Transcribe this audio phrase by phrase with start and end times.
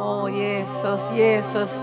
[0.00, 1.80] Åh Jesus, Jesus.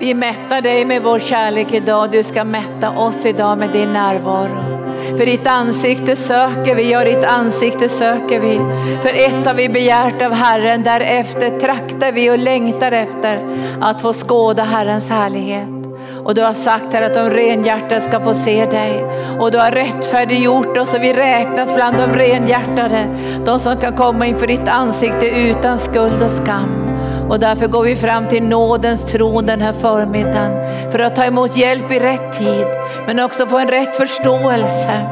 [0.00, 2.10] Vi mättar dig med vår kärlek idag.
[2.10, 4.82] Du ska mätta oss idag med din närvaro.
[5.18, 8.54] För ditt ansikte söker vi, ja ditt ansikte söker vi.
[9.02, 13.40] För ett har vi begärt av Herren, därefter traktar vi och längtar efter
[13.80, 15.81] att få skåda Herrens härlighet.
[16.24, 19.04] Och du har sagt här att de renhjärtade ska få se dig.
[19.40, 23.06] Och du har rättfärdiggjort oss och vi räknas bland de renhjärtade.
[23.44, 26.92] De som kan komma inför ditt ansikte utan skuld och skam.
[27.28, 30.52] Och därför går vi fram till nådens tron den här förmiddagen
[30.90, 32.66] för att ta emot hjälp i rätt tid,
[33.06, 35.06] men också få en rätt förståelse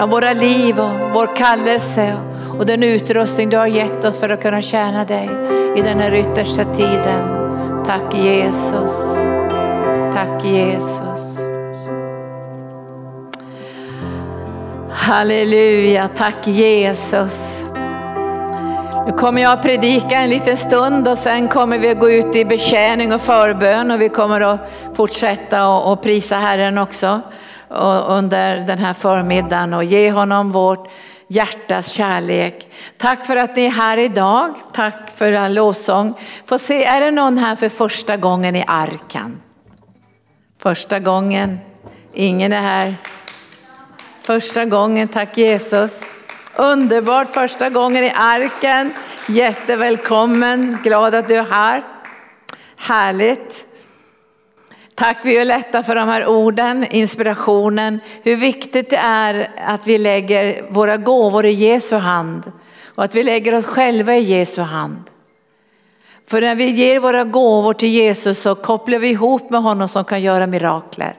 [0.00, 2.16] av våra liv och vår kallelse
[2.58, 5.30] och den utrustning du har gett oss för att kunna tjäna dig
[5.76, 7.39] i den här yttersta tiden.
[7.90, 8.92] Tack Jesus.
[10.14, 11.38] Tack Jesus.
[14.90, 17.62] Halleluja, tack Jesus.
[19.06, 22.36] Nu kommer jag att predika en liten stund och sen kommer vi att gå ut
[22.36, 24.60] i betjäning och förbön och vi kommer att
[24.94, 27.20] fortsätta och prisa Herren också
[28.08, 30.88] under den här förmiddagen och ge honom vårt
[31.30, 32.72] hjärtas kärlek.
[32.98, 34.54] Tack för att ni är här idag.
[34.72, 36.14] Tack för all lovsång.
[36.46, 39.42] Får se, är det någon här för första gången i arken?
[40.58, 41.58] Första gången.
[42.12, 42.94] Ingen är här.
[44.22, 46.00] Första gången, tack Jesus.
[46.56, 48.92] Underbart första gången i arken.
[49.28, 51.84] Jättevälkommen, glad att du är här.
[52.76, 53.66] Härligt.
[55.00, 60.96] Tack Violetta för de här orden, inspirationen, hur viktigt det är att vi lägger våra
[60.96, 62.52] gåvor i Jesu hand
[62.94, 65.02] och att vi lägger oss själva i Jesu hand.
[66.26, 70.04] För när vi ger våra gåvor till Jesus så kopplar vi ihop med honom som
[70.04, 71.14] kan göra mirakler.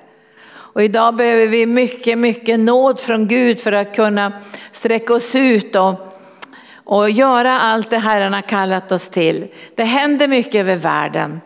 [0.48, 4.32] Och idag behöver vi mycket, mycket nåd från Gud för att kunna
[4.72, 5.94] sträcka oss ut och,
[6.74, 9.48] och göra allt det Herren har kallat oss till.
[9.76, 11.42] Det händer mycket över världen.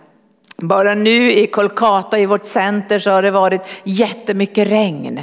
[0.57, 5.21] Bara nu i Kolkata i vårt center så har det varit jättemycket regn.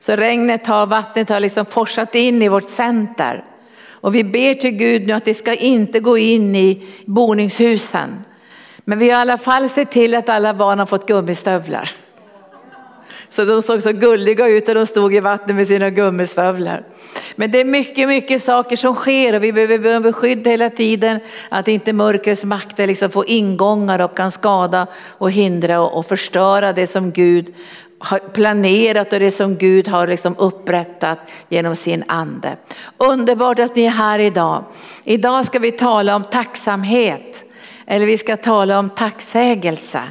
[0.00, 3.44] Så regnet har, vattnet har liksom forsat in i vårt center.
[3.88, 8.24] Och vi ber till Gud nu att det ska inte gå in i boningshusen.
[8.84, 11.90] Men vi har i alla fall sett till att alla barn har fått gummistövlar.
[13.34, 16.86] Så de såg så gulliga ut när de stod i vattnet med sina gummistövlar.
[17.36, 21.68] Men det är mycket, mycket saker som sker och vi behöver beskydd hela tiden att
[21.68, 27.12] inte mörkrets makter liksom får ingångar och kan skada och hindra och förstöra det som
[27.12, 27.54] Gud
[27.98, 31.18] har planerat och det som Gud har liksom upprättat
[31.48, 32.56] genom sin ande.
[32.96, 34.64] Underbart att ni är här idag.
[35.04, 37.44] Idag ska vi tala om tacksamhet
[37.86, 40.02] eller vi ska tala om tacksägelse.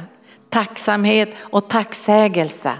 [0.50, 2.72] Tacksamhet och tacksägelse.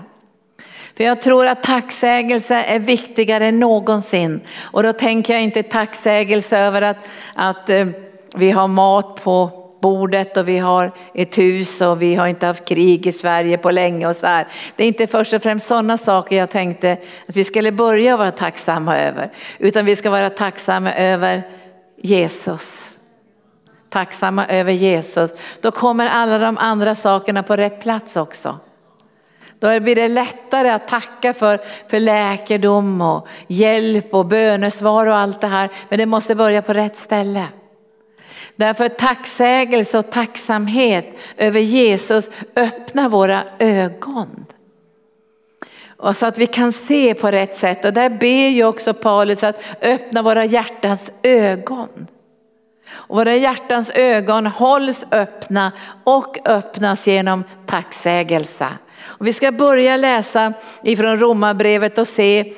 [0.96, 4.40] För jag tror att tacksägelse är viktigare än någonsin.
[4.60, 6.96] Och då tänker jag inte tacksägelse över att,
[7.34, 7.86] att eh,
[8.34, 12.64] vi har mat på bordet och vi har ett hus och vi har inte haft
[12.64, 14.46] krig i Sverige på länge och så här.
[14.76, 16.92] Det är inte först och främst sådana saker jag tänkte
[17.28, 19.32] att vi skulle börja vara tacksamma över.
[19.58, 21.42] Utan vi ska vara tacksamma över
[21.96, 22.68] Jesus.
[23.90, 25.30] Tacksamma över Jesus.
[25.60, 28.58] Då kommer alla de andra sakerna på rätt plats också.
[29.64, 35.40] Då blir det lättare att tacka för, för läkedom och hjälp och bönesvar och allt
[35.40, 35.70] det här.
[35.88, 37.46] Men det måste börja på rätt ställe.
[38.56, 44.46] Därför tacksägelse och tacksamhet över Jesus öppnar våra ögon.
[45.96, 47.84] Och så att vi kan se på rätt sätt.
[47.84, 52.06] Och där ber ju också Paulus att öppna våra hjärtans ögon.
[52.88, 55.72] Och våra hjärtans ögon hålls öppna
[56.04, 58.68] och öppnas genom tacksägelse.
[59.02, 62.52] Och vi ska börja läsa ifrån Romarbrevet och se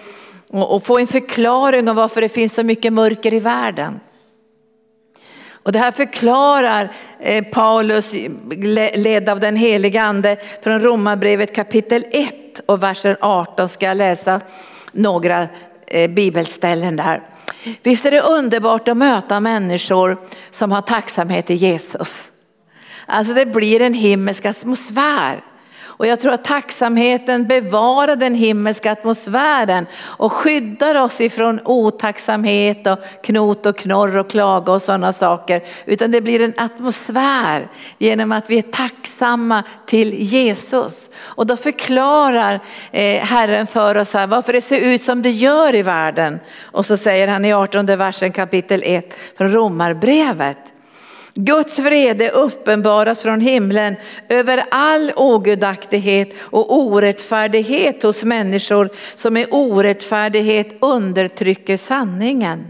[0.50, 4.00] och få en förklaring om varför det finns så mycket mörker i världen.
[5.66, 8.12] Och det här förklarar eh, Paulus
[8.94, 14.41] ledd av den helige ande från Romarbrevet kapitel 1 och versen 18 ska jag läsa
[14.92, 15.48] några
[15.86, 17.22] eh, bibelställen där.
[17.82, 20.18] Visst är det underbart att möta människor
[20.50, 22.15] som har tacksamhet i Jesus.
[23.06, 25.44] Alltså det blir en himmelsk atmosfär.
[25.98, 32.98] Och jag tror att tacksamheten bevarar den himmelska atmosfären och skyddar oss ifrån otacksamhet och
[33.22, 35.63] knot och knorr och klaga och sådana saker.
[35.84, 41.10] Utan det blir en atmosfär genom att vi är tacksamma till Jesus.
[41.19, 42.60] Och då förklarar
[42.91, 46.39] eh, Herren för oss här varför det ser ut som det gör i världen.
[46.63, 50.72] Och så säger han i 18 versen kapitel 1 från Romarbrevet.
[51.38, 53.97] Guds vrede uppenbaras från himlen
[54.28, 62.66] över all ogudaktighet och orättfärdighet hos människor som i orättfärdighet undertrycker sanningen.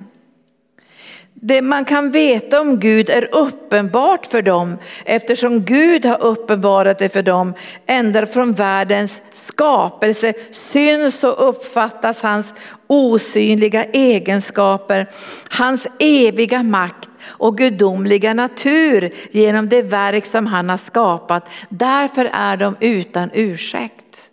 [1.34, 7.08] Det man kan veta om Gud är uppenbart för dem eftersom Gud har uppenbarat det
[7.08, 7.54] för dem
[7.86, 10.32] ända från världens skapelse
[10.72, 12.54] syns och uppfattas hans
[12.86, 15.10] osynliga egenskaper,
[15.50, 21.48] hans eviga makt och gudomliga natur genom det verk som han har skapat.
[21.68, 24.30] Därför är de utan ursäkt.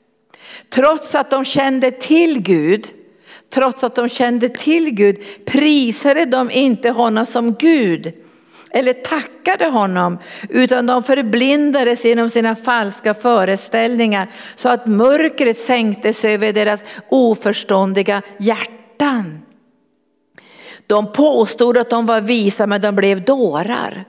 [0.70, 2.88] Trots att de kände till Gud
[3.54, 8.14] trots att de kände till Gud, prisade de inte honom som Gud
[8.76, 10.20] eller tackade honom,
[10.50, 18.22] utan de förblindades genom sina falska föreställningar så att mörkret sänkte sig över deras oförståndiga
[18.38, 19.43] hjärtan.
[20.94, 24.06] De påstod att de var visa men de blev dårar.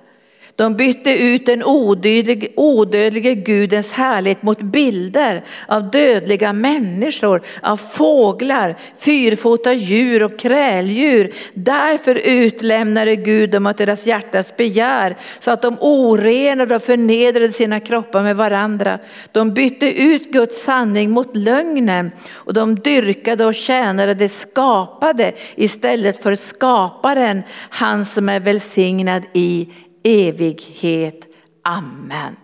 [0.56, 8.76] De bytte ut den odödlige, odödlige gudens härlighet mot bilder av dödliga människor, av fåglar,
[8.98, 11.32] fyrfota djur och kräldjur.
[11.54, 17.80] Därför utlämnade Gud dem åt deras hjärtas begär så att de orenade och förnedrade sina
[17.80, 18.98] kroppar med varandra.
[19.32, 26.22] De bytte ut Guds sanning mot lögnen och de dyrkade och tjänade det skapade istället
[26.22, 29.68] för skaparen, han som är välsignad i
[30.04, 31.20] evighet.
[31.62, 32.36] Amen.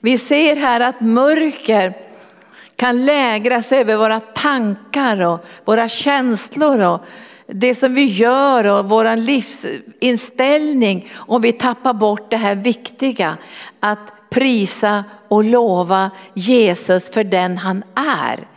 [0.00, 1.94] Vi ser här att mörker
[2.76, 7.00] kan lägras över våra tankar och våra känslor och
[7.46, 13.36] det som vi gör och vår livsinställning om vi tappar bort det här viktiga
[13.80, 18.49] att prisa och lova Jesus för den han är.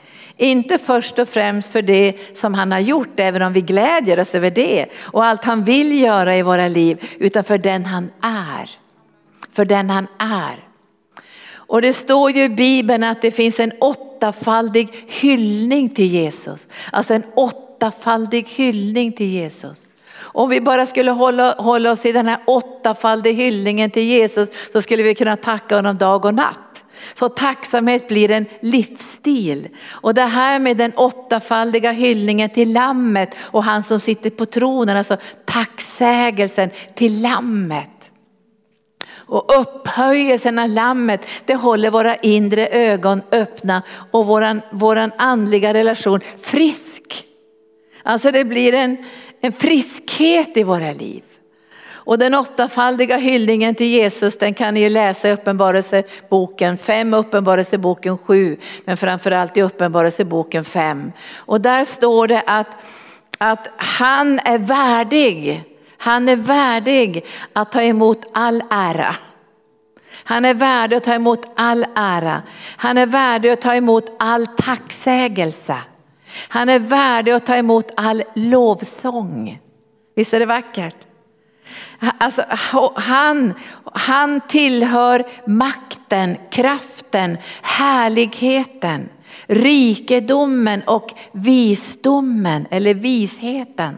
[0.43, 4.35] Inte först och främst för det som han har gjort, även om vi glädjer oss
[4.35, 8.69] över det och allt han vill göra i våra liv, utan för den han är.
[9.53, 10.67] För den han är.
[11.53, 16.67] Och det står ju i Bibeln att det finns en åttafaldig hyllning till Jesus.
[16.91, 19.89] Alltså en åttafaldig hyllning till Jesus.
[20.15, 24.81] Om vi bara skulle hålla, hålla oss i den här åttafaldiga hyllningen till Jesus så
[24.81, 26.72] skulle vi kunna tacka honom dag och natt.
[27.13, 29.69] Så tacksamhet blir en livsstil.
[29.89, 34.97] Och det här med den åttafaldiga hyllningen till lammet och han som sitter på tronen,
[34.97, 37.89] alltså tacksägelsen till lammet.
[39.25, 46.19] Och upphöjelsen av lammet, det håller våra inre ögon öppna och våran, våran andliga relation
[46.41, 47.25] frisk.
[48.03, 48.97] Alltså det blir en,
[49.41, 51.23] en friskhet i våra liv.
[52.05, 58.17] Och den åttafaldiga hyllningen till Jesus den kan ni ju läsa i Uppenbarelseboken 5 Uppenbarelseboken
[58.17, 58.57] 7.
[58.85, 61.11] Men framförallt i Uppenbarelseboken 5.
[61.35, 62.67] Och där står det att,
[63.37, 65.63] att han är värdig.
[65.97, 69.15] Han är värdig att ta emot all ära.
[70.23, 72.41] Han är värdig att ta emot all ära.
[72.77, 75.77] Han är värdig att ta emot all tacksägelse.
[76.47, 79.59] Han är värdig att ta emot all lovsång.
[80.15, 81.07] Visst är det vackert?
[82.17, 82.45] Alltså,
[82.95, 83.53] han,
[83.93, 89.09] han tillhör makten, kraften, härligheten,
[89.45, 93.97] rikedomen och visdomen eller visheten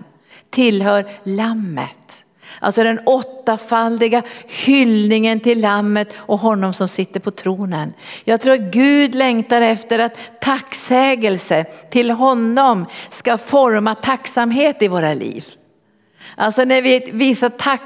[0.50, 2.26] tillhör lammet.
[2.60, 7.94] Alltså den åttafaldiga hyllningen till lammet och honom som sitter på tronen.
[8.24, 15.14] Jag tror att Gud längtar efter att tacksägelse till honom ska forma tacksamhet i våra
[15.14, 15.46] liv.
[16.36, 17.82] Alltså när vi visar tack,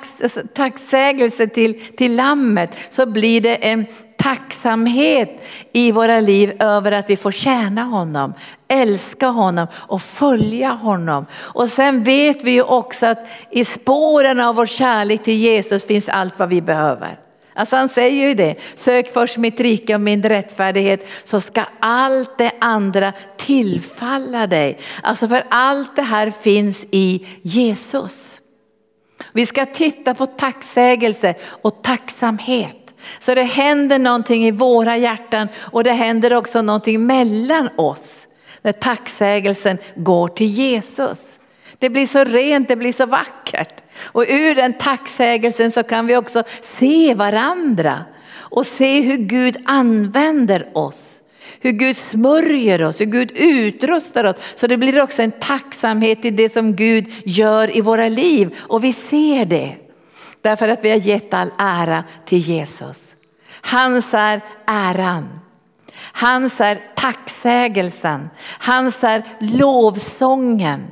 [0.54, 3.86] tacksägelse till, till lammet så blir det en
[4.18, 8.34] tacksamhet i våra liv över att vi får tjäna honom,
[8.68, 11.26] älska honom och följa honom.
[11.36, 16.10] Och sen vet vi ju också att i spåren av vår kärlek till Jesus finns
[16.10, 17.20] allt vad vi behöver.
[17.54, 22.38] Alltså han säger ju det, sök först mitt rike och min rättfärdighet så ska allt
[22.38, 24.80] det andra tillfalla dig.
[25.04, 28.39] Alltså för allt det här finns i Jesus.
[29.40, 32.94] Vi ska titta på tacksägelse och tacksamhet.
[33.20, 38.28] Så det händer någonting i våra hjärtan och det händer också någonting mellan oss.
[38.62, 41.26] När tacksägelsen går till Jesus.
[41.78, 43.84] Det blir så rent, det blir så vackert.
[44.02, 48.06] Och ur den tacksägelsen så kan vi också se varandra
[48.36, 51.19] och se hur Gud använder oss
[51.60, 54.36] hur Gud smörjer oss, hur Gud utrustar oss.
[54.56, 58.84] Så det blir också en tacksamhet i det som Gud gör i våra liv och
[58.84, 59.76] vi ser det.
[60.42, 63.04] Därför att vi har gett all ära till Jesus.
[63.62, 65.40] Hans är äran.
[66.00, 68.30] Hans är tacksägelsen.
[68.60, 70.88] Hans är lovsången.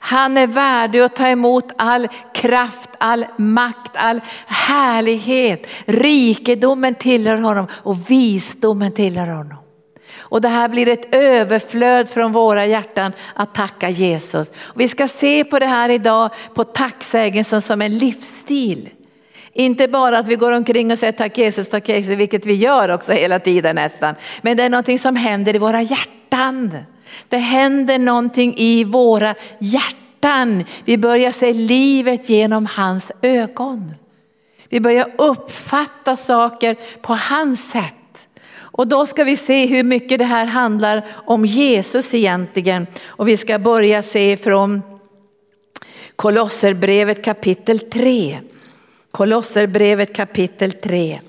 [0.00, 5.66] Han är värdig att ta emot all kraft, all makt, all härlighet.
[5.84, 9.58] Rikedomen tillhör honom och visdomen tillhör honom.
[10.30, 14.52] Och det här blir ett överflöd från våra hjärtan att tacka Jesus.
[14.74, 18.88] Vi ska se på det här idag på tacksägelsen som en livsstil.
[19.52, 22.88] Inte bara att vi går omkring och säger tack Jesus, tack Jesus, vilket vi gör
[22.88, 24.14] också hela tiden nästan.
[24.42, 26.78] Men det är någonting som händer i våra hjärtan.
[27.28, 30.64] Det händer någonting i våra hjärtan.
[30.84, 33.94] Vi börjar se livet genom hans ögon.
[34.68, 37.97] Vi börjar uppfatta saker på hans sätt.
[38.78, 42.86] Och då ska vi se hur mycket det här handlar om Jesus egentligen.
[43.04, 44.82] Och vi ska börja se från
[46.16, 48.40] Kolosserbrevet kapitel 3.
[49.10, 51.20] Kolosserbrevet kapitel 3.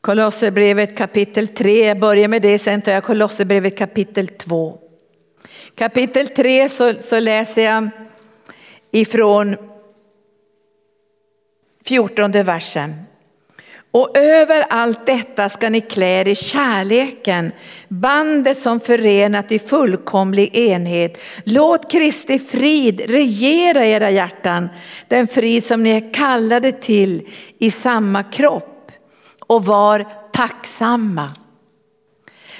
[0.00, 4.78] Kolosserbrevet kapitel 3, jag börjar med det, sen tar jag Kolosserbrevet kapitel 2.
[5.74, 7.88] Kapitel 3 så, så läser jag
[8.90, 9.56] ifrån
[11.84, 13.06] 14 versen.
[13.96, 17.52] Och över allt detta ska ni klä er i kärleken,
[17.88, 21.18] bandet som förenat i fullkomlig enhet.
[21.44, 24.68] Låt Kristi frid regera era hjärtan,
[25.08, 28.92] den frid som ni är kallade till i samma kropp
[29.46, 31.30] och var tacksamma.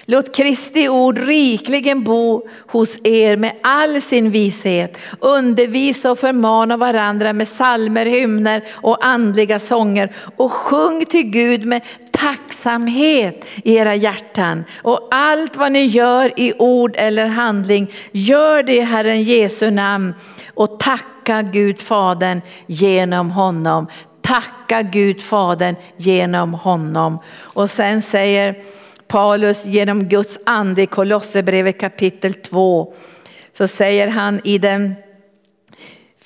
[0.08, 4.98] Låt Kristi ord rikligen bo hos er med all sin vishet.
[5.20, 10.12] Undervisa och förmana varandra med salmer, hymner och andliga sånger.
[10.36, 11.82] Och sjung till Gud med
[12.12, 14.64] tacksamhet i era hjärtan.
[14.82, 20.14] Och allt vad ni gör i ord eller handling, gör det i Herren Jesu namn.
[20.54, 23.86] Och tacka Gud Fadern genom honom.
[24.22, 27.18] Tacka Gud Fadern genom honom.
[27.38, 28.54] Och sen säger
[29.16, 32.94] Paulus genom Guds ande i Kolosserbrevet kapitel 2
[33.52, 34.94] så säger han i den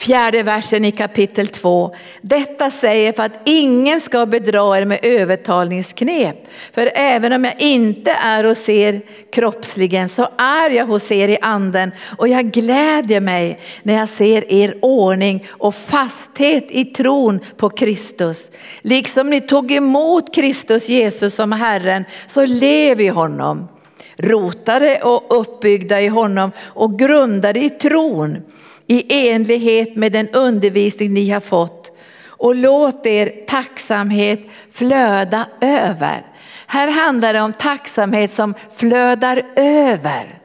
[0.01, 1.95] Fjärde versen i kapitel 2.
[2.21, 6.37] Detta säger för att ingen ska bedra er med övertalningsknep.
[6.73, 9.01] För även om jag inte är hos er
[9.33, 14.53] kroppsligen så är jag hos er i anden och jag glädjer mig när jag ser
[14.53, 18.51] er ordning och fasthet i tron på Kristus.
[18.81, 23.69] Liksom ni tog emot Kristus Jesus som Herren så lev i honom
[24.17, 28.43] rotade och uppbyggda i honom och grundade i tron
[28.91, 34.41] i enlighet med den undervisning ni har fått och låt er tacksamhet
[34.73, 36.27] flöda över.
[36.67, 40.39] Här handlar det om tacksamhet som flödar över.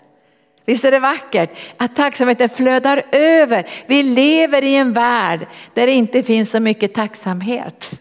[0.65, 3.67] Visst är det vackert att tacksamheten flödar över.
[3.87, 7.91] Vi lever i en värld där det inte finns så mycket tacksamhet.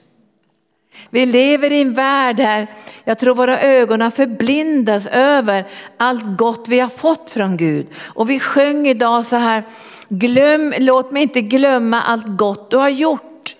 [1.14, 2.66] Vi lever i en värld där
[3.04, 5.64] jag tror våra ögon har förblindas över
[5.97, 7.87] allt gott vi har fått från Gud.
[8.04, 9.62] Och vi sjöng idag så här,
[10.09, 13.56] glöm, låt mig inte glömma allt gott du har gjort.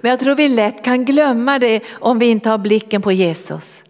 [0.00, 3.82] Men jag tror vi lätt kan glömma det om vi inte har blicken på Jesus.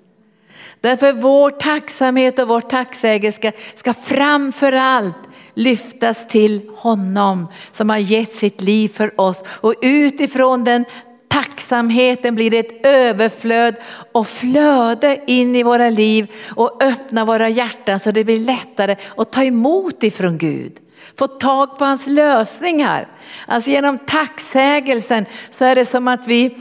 [0.81, 5.17] Därför vår tacksamhet och vår tacksägelse ska, ska framför allt
[5.55, 9.43] lyftas till honom som har gett sitt liv för oss.
[9.47, 10.85] Och utifrån den
[11.30, 13.76] tacksamheten blir ett överflöd
[14.12, 19.32] och flöde in i våra liv och öppna våra hjärtan så det blir lättare att
[19.32, 20.72] ta emot ifrån Gud.
[21.18, 23.08] Få tag på hans lösningar.
[23.46, 26.58] Alltså genom tacksägelsen så är det som att vi,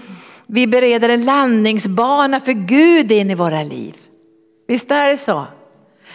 [0.48, 3.96] vi bereder en landningsbana för Gud in i våra liv.
[4.68, 5.48] Visst är det så?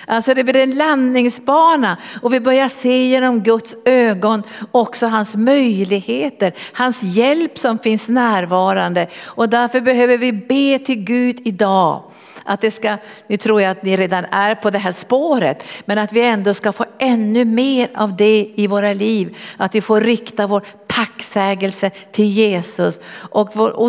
[0.06, 4.42] Alltså det blir en landningsbana och vi börjar se genom Guds ögon
[4.72, 9.06] också hans möjligheter, hans hjälp som finns närvarande.
[9.24, 12.02] Och därför behöver vi be till Gud idag.
[12.44, 12.96] Att det ska,
[13.26, 16.54] nu tror jag att ni redan är på det här spåret, men att vi ändå
[16.54, 19.36] ska få ännu mer av det i våra liv.
[19.56, 23.80] Att vi får rikta vår tacksägelse till Jesus och vår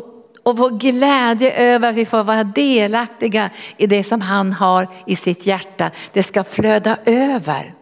[0.46, 5.16] och vår glädje över att vi får vara delaktiga i det som han har i
[5.16, 5.92] sitt hjärta.
[6.14, 7.74] Det ska flöda över.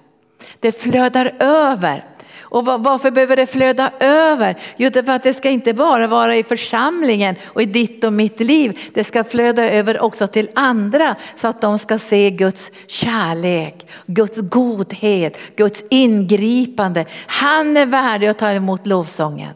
[0.59, 2.05] Det flödar över.
[2.41, 4.55] Och varför behöver det flöda över?
[4.77, 8.39] Jo, för att det ska inte bara vara i församlingen och i ditt och mitt
[8.39, 8.79] liv.
[8.93, 14.37] Det ska flöda över också till andra så att de ska se Guds kärlek, Guds
[14.37, 17.05] godhet, Guds ingripande.
[17.27, 19.53] Han är värdig att ta emot lovsången.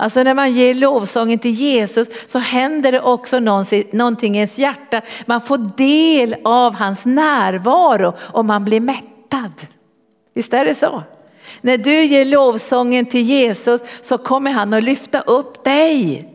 [0.00, 3.40] Alltså när man ger lovsången till Jesus så händer det också
[3.92, 5.00] någonting i ens hjärta.
[5.26, 9.52] Man får del av hans närvaro och man blir mättad.
[10.34, 11.02] Visst är det så?
[11.60, 16.28] När du ger lovsången till Jesus så kommer han att lyfta upp dig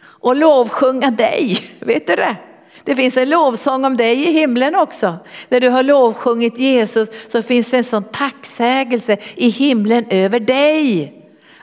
[0.00, 1.58] och lovsjunga dig.
[1.80, 2.36] Vet du det?
[2.84, 5.16] Det finns en lovsång om dig i himlen också.
[5.48, 11.17] När du har lovsjungit Jesus så finns det en sån tacksägelse i himlen över dig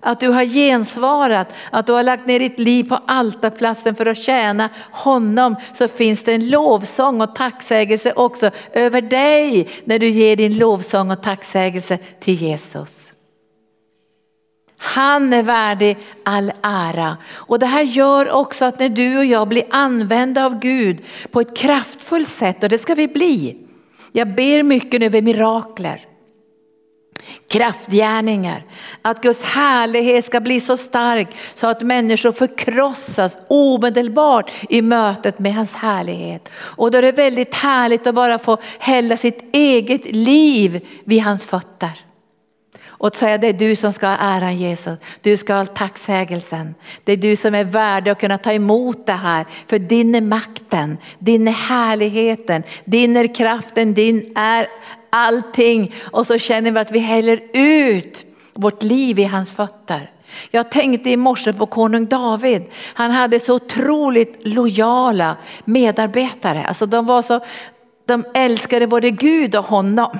[0.06, 4.18] att du har gensvarat, att du har lagt ner ditt liv på altarplatsen för att
[4.18, 10.36] tjäna honom så finns det en lovsång och tacksägelse också över dig när du ger
[10.36, 13.00] din lovsång och tacksägelse till Jesus.
[14.78, 17.18] Han är värdig all ära.
[17.34, 21.42] Och det här gör också att när du och jag blir använda av Gud på
[21.42, 23.58] ett kraftfullt sätt, och det ska vi bli.
[24.12, 26.15] Jag ber mycket nu över mirakler
[27.48, 28.64] kraftgärningar.
[29.02, 35.54] Att Guds härlighet ska bli så stark så att människor förkrossas omedelbart i mötet med
[35.54, 36.50] hans härlighet.
[36.56, 41.46] Och då är det väldigt härligt att bara få hälla sitt eget liv vid hans
[41.46, 42.06] fötter.
[42.98, 46.76] Och säga det är du som ska ha äran Jesus, du ska ha tacksägelsen.
[47.04, 49.46] Det är du som är värdig att kunna ta emot det här.
[49.68, 54.68] För din är makten, din är härligheten, din är kraften, din är
[55.16, 55.94] allting.
[56.12, 60.12] Och så känner vi att vi häller ut vårt liv i hans fötter.
[60.52, 62.64] Jag tänkte i morse på konung David.
[62.94, 66.66] Han hade så otroligt lojala medarbetare.
[66.68, 67.40] Alltså de, var så,
[68.06, 70.18] de älskade både Gud och honom.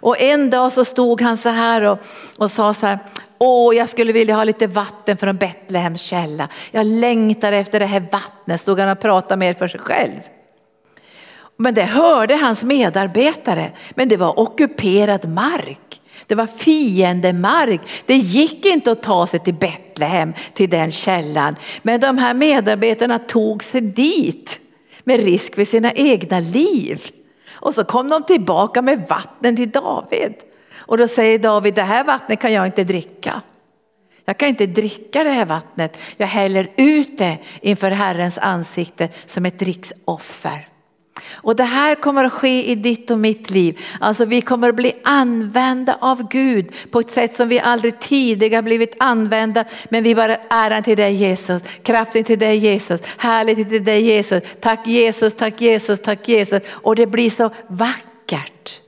[0.00, 1.98] Och en dag så stod han så här och,
[2.36, 2.98] och sa så här,
[3.38, 6.48] Åh, jag skulle vilja ha lite vatten från Betlehems källa.
[6.70, 10.20] Jag längtar efter det här vattnet, stod han och pratade mer för sig själv.
[11.60, 16.00] Men det hörde hans medarbetare, men det var ockuperad mark.
[16.26, 17.80] Det var fiendemark.
[18.06, 21.56] Det gick inte att ta sig till Betlehem, till den källan.
[21.82, 24.58] Men de här medarbetarna tog sig dit
[25.04, 27.10] med risk för sina egna liv.
[27.50, 30.34] Och så kom de tillbaka med vatten till David.
[30.76, 33.42] Och då säger David, det här vattnet kan jag inte dricka.
[34.24, 35.98] Jag kan inte dricka det här vattnet.
[36.16, 40.68] Jag häller ut det inför Herrens ansikte som ett dricksoffer.
[41.34, 43.80] Och det här kommer att ske i ditt och mitt liv.
[44.00, 48.62] Alltså vi kommer att bli använda av Gud på ett sätt som vi aldrig tidigare
[48.62, 49.64] blivit använda.
[49.88, 54.42] Men vi bara äran till dig Jesus, kraften till dig Jesus, härlighet till dig Jesus.
[54.60, 56.62] Tack Jesus, tack Jesus, tack Jesus.
[56.70, 58.80] Och det blir så vackert.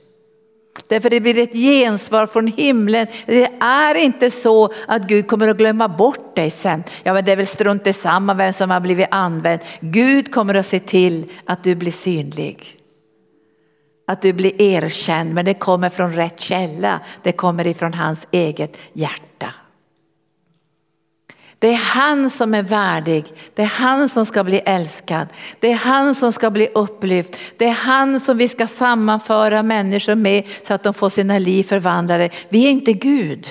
[0.87, 3.07] Därför det blir ett gensvar från himlen.
[3.25, 6.83] Det är inte så att Gud kommer att glömma bort dig sen.
[7.03, 9.61] Ja men det är väl strunt detsamma samma vem som har blivit använd.
[9.79, 12.77] Gud kommer att se till att du blir synlig.
[14.07, 16.99] Att du blir erkänd men det kommer från rätt källa.
[17.23, 19.53] Det kommer ifrån hans eget hjärta.
[21.61, 25.27] Det är han som är värdig, det är han som ska bli älskad,
[25.59, 30.15] det är han som ska bli upplyft, det är han som vi ska sammanföra människor
[30.15, 32.29] med så att de får sina liv förvandlade.
[32.49, 33.47] Vi är inte Gud.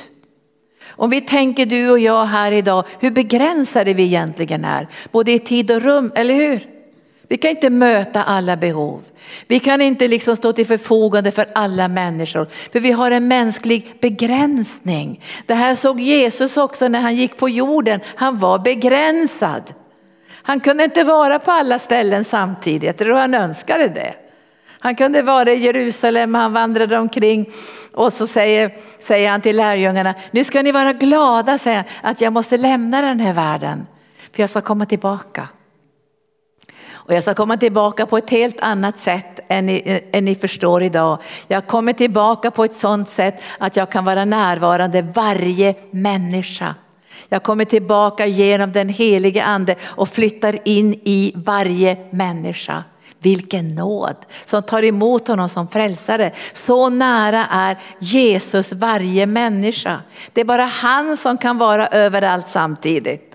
[0.89, 5.39] Om vi tänker du och jag här idag, hur begränsade vi egentligen är, både i
[5.39, 6.80] tid och rum, eller hur?
[7.31, 9.03] Vi kan inte möta alla behov.
[9.47, 12.49] Vi kan inte liksom stå till förfogande för alla människor.
[12.73, 15.23] För vi har en mänsklig begränsning.
[15.47, 18.01] Det här såg Jesus också när han gick på jorden.
[18.15, 19.75] Han var begränsad.
[20.31, 23.01] Han kunde inte vara på alla ställen samtidigt.
[23.01, 24.15] Och han önskade det.
[24.81, 27.51] Han kunde vara i Jerusalem, han vandrade omkring
[27.93, 32.21] och så säger, säger han till lärjungarna, nu ska ni vara glada säger han, att
[32.21, 33.87] jag måste lämna den här världen.
[34.33, 35.49] För jag ska komma tillbaka.
[37.11, 40.83] Och jag ska komma tillbaka på ett helt annat sätt än ni, än ni förstår
[40.83, 41.19] idag.
[41.49, 46.75] Jag kommer tillbaka på ett sådant sätt att jag kan vara närvarande varje människa.
[47.29, 52.85] Jag kommer tillbaka genom den helige ande och flyttar in i varje människa.
[53.19, 56.33] Vilken nåd som tar emot honom som frälsare.
[56.53, 60.01] Så nära är Jesus varje människa.
[60.33, 63.30] Det är bara han som kan vara överallt samtidigt.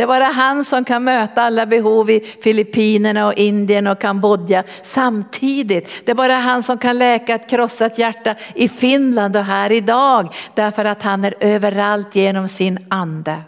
[0.00, 4.64] Det är bara han som kan möta alla behov i Filippinerna och Indien och Kambodja
[4.82, 5.88] samtidigt.
[6.04, 10.34] Det är bara han som kan läka ett krossat hjärta i Finland och här idag.
[10.54, 13.42] Därför att han är överallt genom sin ande.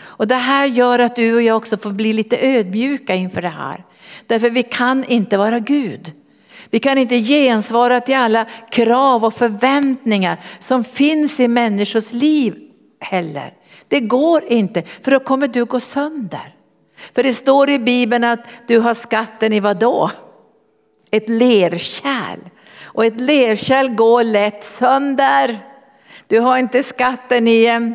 [0.00, 3.48] Och det här gör att du och jag också får bli lite ödmjuka inför det
[3.48, 3.84] här.
[4.26, 6.12] Därför vi kan inte vara Gud.
[6.70, 12.54] Vi kan inte gensvara till alla krav och förväntningar som finns i människors liv
[13.00, 13.57] heller.
[13.88, 16.54] Det går inte, för då kommer du gå sönder.
[17.14, 20.10] För det står i Bibeln att du har skatten i vad då?
[21.10, 22.38] Ett lerkärl.
[22.82, 25.58] Och ett lerkärl går lätt sönder.
[26.26, 27.94] Du har inte skatten i, en,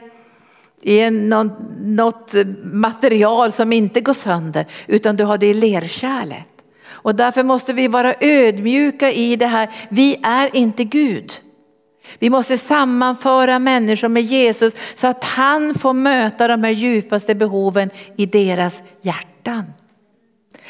[0.82, 6.48] i en, något, något material som inte går sönder, utan du har det i lerkärlet.
[6.86, 9.70] Och därför måste vi vara ödmjuka i det här.
[9.90, 11.32] Vi är inte Gud.
[12.20, 17.90] Vi måste sammanföra människor med Jesus så att han får möta de här djupaste behoven
[18.18, 19.64] i deras hjärtan.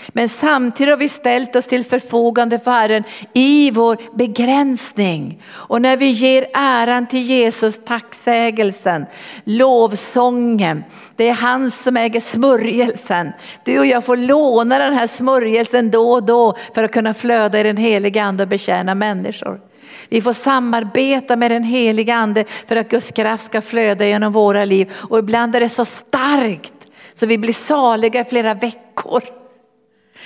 [0.07, 5.41] Men samtidigt har vi ställt oss till förfogande för Herren i vår begränsning.
[5.51, 9.05] Och när vi ger äran till Jesus, tacksägelsen,
[9.43, 10.83] lovsången,
[11.15, 13.31] det är han som äger smörjelsen.
[13.63, 17.59] Du och jag får låna den här smörjelsen då och då för att kunna flöda
[17.59, 19.72] i den heliga ande och betjäna människor.
[20.13, 24.65] Vi får samarbeta med den heliga ande för att Guds kraft ska flöda genom våra
[24.65, 24.93] liv.
[24.95, 26.73] Och ibland är det så starkt
[27.13, 29.23] så vi blir saliga i flera veckor.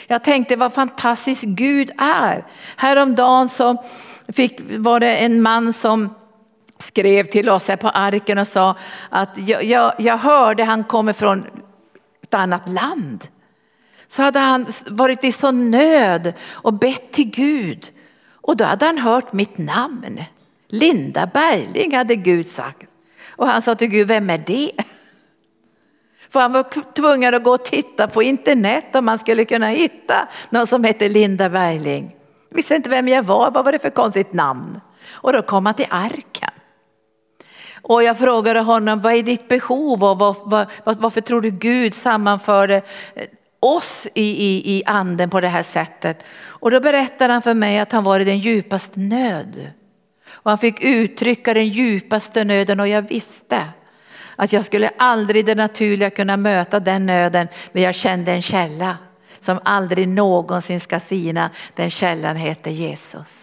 [0.08, 2.46] Jag tänkte vad fantastisk Gud är.
[2.76, 3.84] Häromdagen så
[4.28, 6.16] fick, var det en man som
[6.84, 8.76] skrev till oss här på arken och sa
[9.10, 11.46] att jag, jag, jag hörde han kommer från
[12.24, 13.28] ett annat land.
[14.08, 17.92] Så hade han varit i sån nöd och bett till Gud.
[18.48, 20.24] Och då hade han hört mitt namn.
[20.68, 22.88] Linda Berling hade Gud sagt.
[23.30, 24.72] Och han sa till Gud, vem är det?
[26.30, 30.28] För han var tvungen att gå och titta på internet om man skulle kunna hitta
[30.50, 32.16] någon som hette Linda Bergling.
[32.50, 34.82] Jag visste inte vem jag var, vad var det för konstigt namn?
[35.10, 36.50] Och då kom han till arken.
[37.82, 41.94] Och jag frågade honom, vad är ditt behov och var, var, varför tror du Gud
[41.94, 42.82] sammanförde
[43.16, 43.28] eh,
[43.60, 46.24] oss i, i, i anden på det här sättet?
[46.40, 49.72] Och då berättade han för mig att han var i den djupaste nöd.
[50.30, 53.66] Och han fick uttrycka den djupaste nöden och jag visste
[54.36, 58.98] att jag skulle aldrig det naturliga kunna möta den nöden, men jag kände en källa
[59.40, 61.50] som aldrig någonsin ska sina.
[61.76, 63.40] Den källan heter Jesus.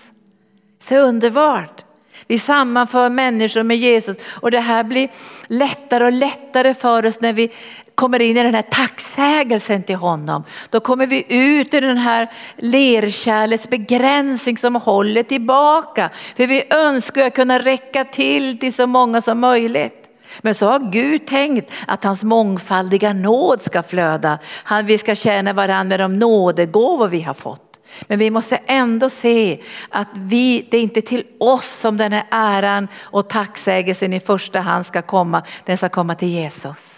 [0.88, 1.84] Så underbart.
[2.26, 5.10] Vi sammanför människor med Jesus och det här blir
[5.46, 7.52] lättare och lättare för oss när vi
[7.94, 10.44] kommer in i den här tacksägelsen till honom.
[10.70, 16.10] Då kommer vi ut ur den här lerkärlets begränsning som håller tillbaka.
[16.36, 20.00] För vi önskar kunna räcka till till så många som möjligt.
[20.40, 24.38] Men så har Gud tänkt att hans mångfaldiga nåd ska flöda.
[24.84, 27.60] Vi ska tjäna varandra med de nådegåvor vi har fått.
[28.02, 32.24] Men vi måste ändå se att vi, det är inte till oss som den här
[32.30, 35.42] äran och tacksägelsen i första hand ska komma.
[35.64, 36.93] Den ska komma till Jesus.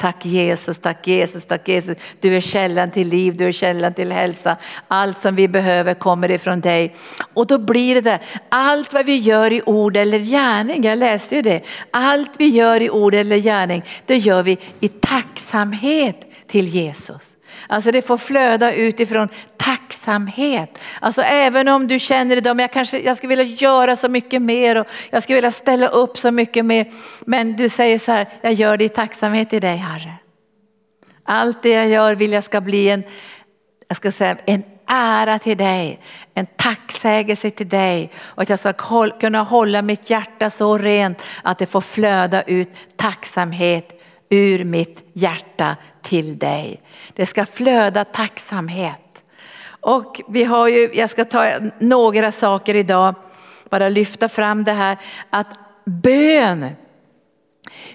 [0.00, 1.96] Tack Jesus, tack Jesus, tack Jesus.
[2.20, 4.56] Du är källan till liv, du är källan till hälsa.
[4.88, 6.94] Allt som vi behöver kommer ifrån dig.
[7.34, 11.36] Och då blir det där, allt vad vi gör i ord eller gärning, jag läste
[11.36, 11.62] ju det.
[11.90, 17.22] Allt vi gör i ord eller gärning, det gör vi i tacksamhet till Jesus.
[17.66, 20.78] Alltså det får flöda utifrån tacksamhet.
[21.00, 24.42] Alltså även om du känner idag, men jag kanske jag skulle vilja göra så mycket
[24.42, 26.86] mer och jag skulle vilja ställa upp så mycket mer.
[27.20, 30.14] Men du säger så här, jag gör det i tacksamhet till dig Herre.
[31.24, 33.02] Allt det jag gör vill jag ska bli en,
[33.88, 36.00] jag ska säga en ära till dig,
[36.34, 38.72] en tacksägelse till dig och att jag ska
[39.10, 43.99] kunna hålla mitt hjärta så rent att det får flöda ut tacksamhet
[44.30, 46.82] ur mitt hjärta till dig.
[47.14, 49.22] Det ska flöda tacksamhet.
[49.80, 53.14] Och vi har ju, jag ska ta några saker idag,
[53.68, 54.98] bara lyfta fram det här
[55.30, 55.46] att
[55.84, 56.70] bön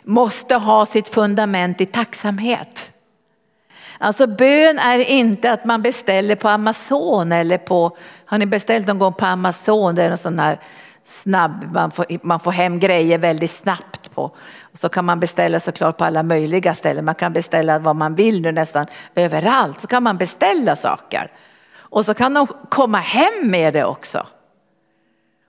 [0.04, 2.90] måste ha sitt fundament i tacksamhet.
[3.98, 9.00] Alltså bön är inte att man beställer på Amazon eller på, har ni beställt någon
[9.00, 9.96] gång på Amazon?
[9.96, 10.60] Det är en sån här
[11.06, 14.24] snabb, man får, man får hem grejer väldigt snabbt på.
[14.62, 17.06] Och så kan man beställa såklart på alla möjliga ställen.
[17.06, 19.82] Man kan beställa vad man vill nu nästan överallt.
[19.82, 21.32] Så kan man beställa saker.
[21.76, 24.28] Och så kan de komma hem med det också.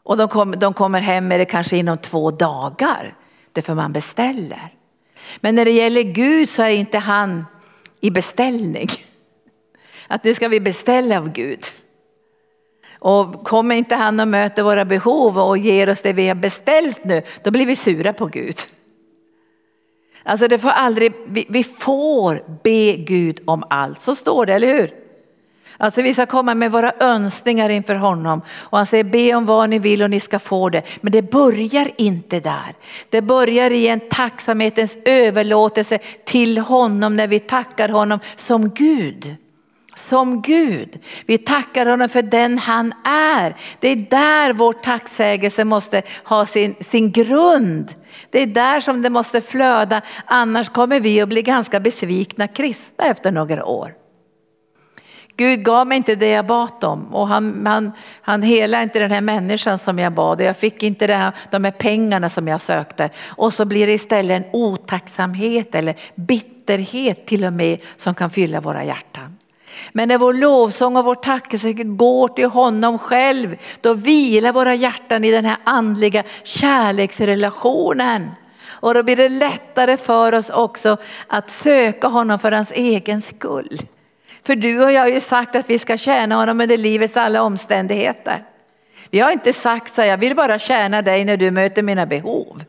[0.03, 3.15] Och de, kom, de kommer hem med det kanske inom två dagar.
[3.53, 4.73] Därför man beställer.
[5.41, 7.47] Men när det gäller Gud så är inte han
[8.01, 8.89] i beställning.
[10.09, 11.65] Att nu ska vi beställa av Gud.
[13.07, 17.05] Och kommer inte han och möter våra behov och ger oss det vi har beställt
[17.05, 18.57] nu, då blir vi sura på Gud.
[20.23, 24.75] Alltså det får aldrig, vi, vi får be Gud om allt, så står det, eller
[24.75, 24.95] hur?
[25.77, 29.71] Alltså vi ska komma med våra önskningar inför honom och han säger be om vad
[29.71, 30.83] ni vill och ni ska få det.
[31.01, 32.75] Men det börjar inte där.
[33.11, 39.37] Det börjar i en tacksamhetens överlåtelse till honom när vi tackar honom som Gud
[39.99, 40.99] som Gud.
[41.27, 43.57] Vi tackar honom för den han är.
[43.81, 47.95] Det är där vår tacksägelse måste ha sin, sin grund.
[48.31, 53.05] Det är där som det måste flöda, annars kommer vi att bli ganska besvikna kristna
[53.05, 53.95] efter några år.
[55.37, 59.11] Gud gav mig inte det jag bad om och han, han, han helade inte den
[59.11, 62.49] här människan som jag bad och jag fick inte det här, de här pengarna som
[62.49, 63.11] jag sökte.
[63.27, 68.61] Och så blir det istället en otacksamhet eller bitterhet till och med som kan fylla
[68.61, 69.36] våra hjärtan.
[69.93, 75.25] Men när vår lovsång och vår tackelse går till honom själv, då vilar våra hjärtan
[75.25, 78.31] i den här andliga kärleksrelationen.
[78.67, 80.97] Och då blir det lättare för oss också
[81.27, 83.81] att söka honom för hans egen skull.
[84.47, 87.43] För du och jag har ju sagt att vi ska tjäna honom under livets alla
[87.43, 88.45] omständigheter.
[89.11, 92.07] Vi har inte sagt så här, jag vill bara tjäna dig när du möter mina
[92.07, 92.65] behov.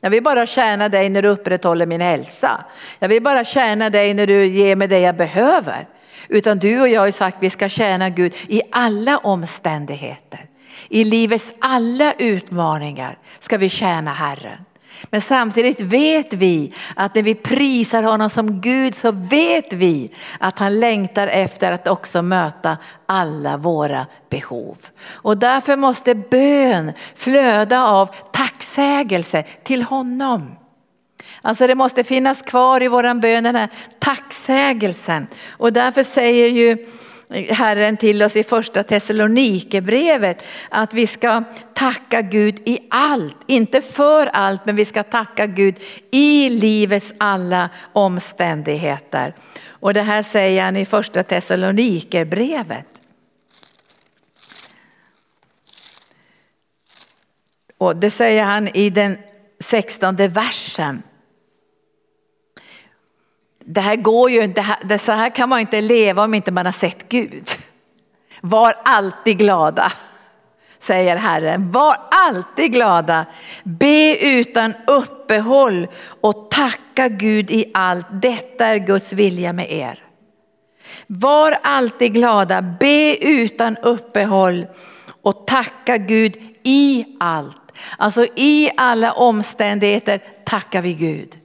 [0.00, 2.64] Jag vill bara tjäna dig när du upprätthåller min hälsa.
[2.98, 5.88] Jag vill bara tjäna dig när du ger mig det jag behöver.
[6.28, 10.40] Utan du och jag har sagt att vi ska tjäna Gud i alla omständigheter.
[10.88, 14.64] I livets alla utmaningar ska vi tjäna Herren.
[15.10, 20.58] Men samtidigt vet vi att när vi prisar honom som Gud så vet vi att
[20.58, 24.76] han längtar efter att också möta alla våra behov.
[25.12, 30.56] Och därför måste bön flöda av tacksägelse till honom.
[31.46, 35.26] Alltså det måste finnas kvar i våran bön den här tacksägelsen.
[35.50, 36.86] Och därför säger ju
[37.48, 44.26] Herren till oss i första Thessalonikerbrevet att vi ska tacka Gud i allt, inte för
[44.26, 45.74] allt men vi ska tacka Gud
[46.10, 49.34] i livets alla omständigheter.
[49.66, 52.86] Och det här säger han i första Thessalonikerbrevet.
[57.78, 59.18] Och det säger han i den
[59.60, 61.02] sextonde versen.
[63.66, 66.72] Det här går ju inte, så här kan man inte leva om inte man har
[66.72, 67.50] sett Gud.
[68.40, 69.92] Var alltid glada,
[70.78, 71.70] säger Herren.
[71.70, 73.26] Var alltid glada.
[73.62, 75.88] Be utan uppehåll
[76.20, 78.06] och tacka Gud i allt.
[78.10, 80.04] Detta är Guds vilja med er.
[81.06, 84.66] Var alltid glada, be utan uppehåll
[85.22, 87.72] och tacka Gud i allt.
[87.98, 91.38] Alltså i alla omständigheter tackar vi Gud.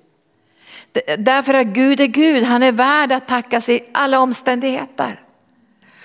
[1.18, 5.20] Därför att Gud är Gud, han är värd att tackas i alla omständigheter.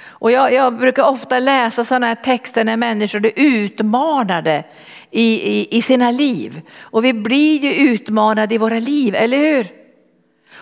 [0.06, 4.64] Och jag, jag brukar ofta läsa sådana här texter när människor är utmanade
[5.10, 6.60] i, i, i sina liv.
[6.78, 9.68] Och vi blir ju utmanade i våra liv, eller hur?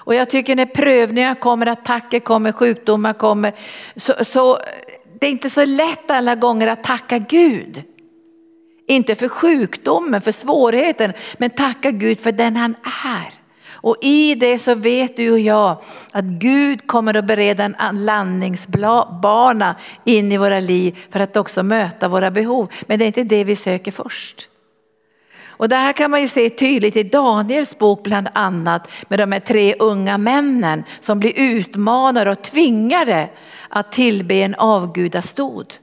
[0.04, 3.54] Och jag tycker när prövningar kommer, attacker kommer, sjukdomar kommer,
[3.96, 4.58] så, så
[5.20, 7.82] det är inte så lätt alla gånger att tacka Gud.
[8.86, 13.41] Inte för sjukdomen, för svårigheten, men tacka Gud för den han är.
[13.82, 19.76] Och i det så vet du och jag att Gud kommer att bereda en landningsbana
[20.04, 22.72] in i våra liv för att också möta våra behov.
[22.82, 24.48] Men det är inte det vi söker först.
[25.44, 29.32] Och det här kan man ju se tydligt i Daniels bok bland annat med de
[29.32, 33.28] här tre unga männen som blir utmanade och tvingade
[33.68, 35.74] att tillbe en avgudastod.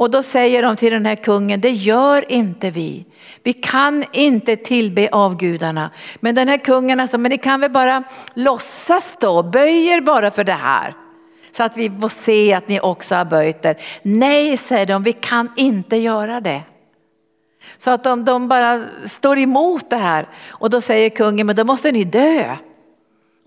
[0.00, 3.04] Och då säger de till den här kungen, det gör inte vi.
[3.42, 5.90] Vi kan inte tillbe avgudarna.
[6.20, 8.02] Men den här kungen alltså, men ni kan väl bara
[8.34, 10.94] låtsas då, böjer bara för det här.
[11.52, 13.76] Så att vi får se att ni också har böjt er.
[14.02, 16.62] Nej, säger de, vi kan inte göra det.
[17.78, 20.28] Så att de, de bara står emot det här.
[20.48, 22.56] Och då säger kungen, men då måste ni dö.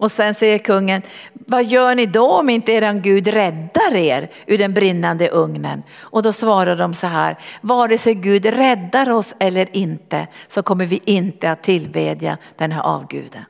[0.03, 1.01] Och sen säger kungen,
[1.33, 5.83] vad gör ni då om inte eran Gud räddar er ur den brinnande ugnen?
[5.99, 10.85] Och då svarar de så här, vare sig Gud räddar oss eller inte så kommer
[10.85, 13.45] vi inte att tillbedja den här avguden.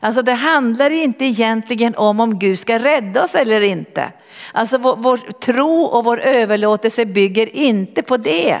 [0.00, 4.12] Alltså det handlar inte egentligen om om Gud ska rädda oss eller inte.
[4.52, 8.60] Alltså vår, vår tro och vår överlåtelse bygger inte på det.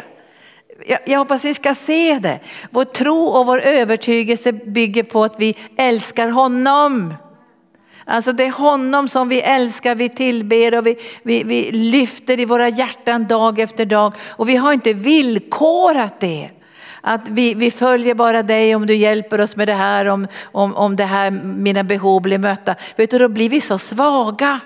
[0.86, 2.40] Jag, jag hoppas vi ska se det.
[2.70, 7.14] Vår tro och vår övertygelse bygger på att vi älskar honom.
[8.04, 12.44] Alltså det är honom som vi älskar, vi tillber och vi, vi, vi lyfter i
[12.44, 14.12] våra hjärtan dag efter dag.
[14.28, 16.50] Och vi har inte villkorat det.
[17.00, 20.74] Att vi, vi följer bara dig om du hjälper oss med det här, om, om,
[20.74, 22.74] om det här, mina behov blir mötta.
[22.96, 24.60] Vet du, då blir vi så svaga.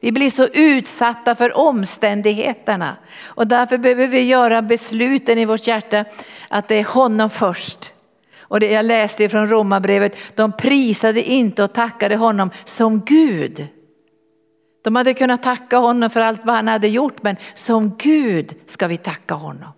[0.00, 6.04] Vi blir så utsatta för omständigheterna och därför behöver vi göra besluten i vårt hjärta
[6.48, 7.92] att det är honom först.
[8.38, 13.66] Och det jag läste från Romarbrevet, de prisade inte och tackade honom som Gud.
[14.84, 18.86] De hade kunnat tacka honom för allt vad han hade gjort men som Gud ska
[18.86, 19.72] vi tacka honom.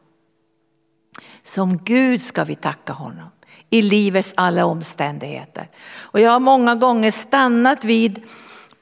[1.43, 3.29] Som Gud ska vi tacka honom
[3.71, 5.69] i livets alla omständigheter.
[5.99, 8.23] Och jag har många gånger stannat vid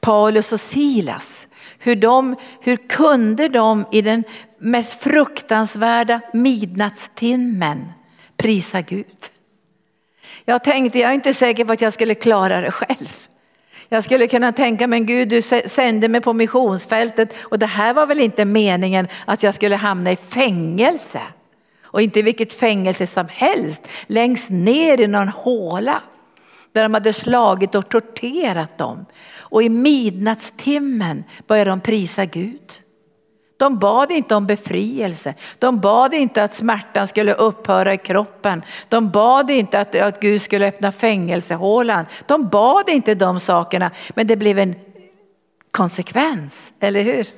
[0.04, 1.46] Paulus och Silas.
[1.78, 4.24] Hur, de, hur kunde de i den
[4.58, 7.92] mest fruktansvärda midnattstimmen
[8.36, 9.06] prisa Gud?
[10.44, 13.16] Jag tänkte, jag är inte säker på att jag skulle klara det själv.
[13.88, 18.06] Jag skulle kunna tänka, men Gud du sände mig på missionsfältet och det här var
[18.06, 21.20] väl inte meningen att jag skulle hamna i fängelse.
[21.82, 26.02] Och inte vilket fängelse som helst, längst ner i någon håla.
[26.74, 29.06] Där de hade slagit och torterat dem.
[29.36, 32.72] Och i midnattstimmen började de prisa Gud.
[33.56, 35.34] De bad inte om befrielse.
[35.58, 38.62] De bad inte att smärtan skulle upphöra i kroppen.
[38.88, 42.06] De bad inte att, att Gud skulle öppna fängelsehålan.
[42.26, 43.90] De bad inte de sakerna.
[44.14, 44.74] Men det blev en
[45.70, 47.28] konsekvens, eller hur?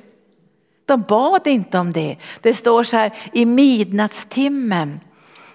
[0.85, 2.17] De bad inte om det.
[2.41, 4.99] Det står så här i midnattstimmen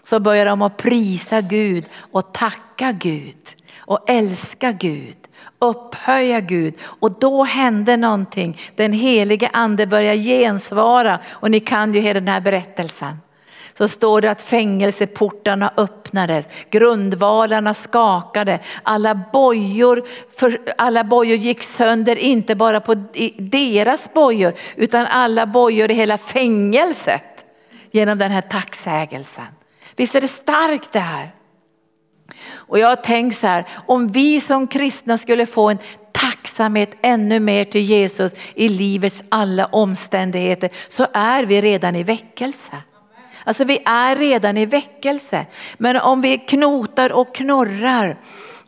[0.03, 3.37] så börjar de att prisa Gud och tacka Gud
[3.85, 5.17] och älska Gud,
[5.59, 8.61] upphöja Gud och då hände någonting.
[8.77, 13.17] Den helige ande börjar gensvara och ni kan ju hela den här berättelsen
[13.79, 20.05] så står det att fängelseportarna öppnades, grundvalarna skakade, alla bojor,
[20.37, 22.95] för, alla bojor gick sönder, inte bara på
[23.39, 27.45] deras bojor utan alla bojor i hela fängelset
[27.91, 29.47] genom den här tacksägelsen.
[29.97, 31.31] Visst är det starkt det här?
[32.55, 35.79] Och jag har tänkt så här, om vi som kristna skulle få en
[36.13, 42.83] tacksamhet ännu mer till Jesus i livets alla omständigheter så är vi redan i väckelse.
[43.45, 45.47] Alltså vi är redan i väckelse.
[45.79, 48.19] Men om vi knotar och knorrar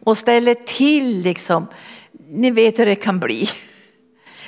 [0.04, 1.66] och ställer till liksom,
[2.28, 3.48] ni vet hur det kan bli.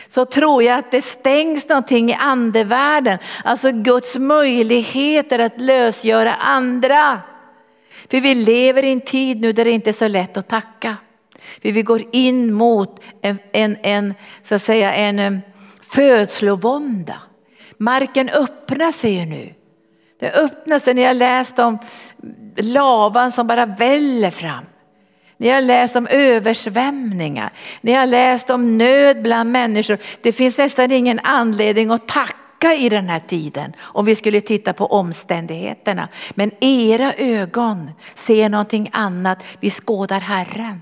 [0.08, 3.18] Så tror jag att det stängs någonting i andevärlden.
[3.44, 7.20] Alltså Guds möjligheter att lösgöra andra.
[8.10, 10.96] För vi lever i en tid nu där det inte är så lätt att tacka.
[11.62, 15.38] För vi går in mot en, en, en så att säga en eh,
[15.82, 17.22] födslovånda.
[17.78, 19.54] Marken öppnar sig ju nu.
[20.20, 21.78] Det öppnar sig när jag läst om
[22.56, 24.64] lavan som bara väller fram.
[25.36, 29.98] När jag läst om översvämningar, när jag läst om nöd bland människor.
[30.22, 34.72] Det finns nästan ingen anledning att tacka i den här tiden om vi skulle titta
[34.72, 36.08] på omständigheterna.
[36.34, 40.80] Men era ögon ser någonting annat, vi skådar Herren.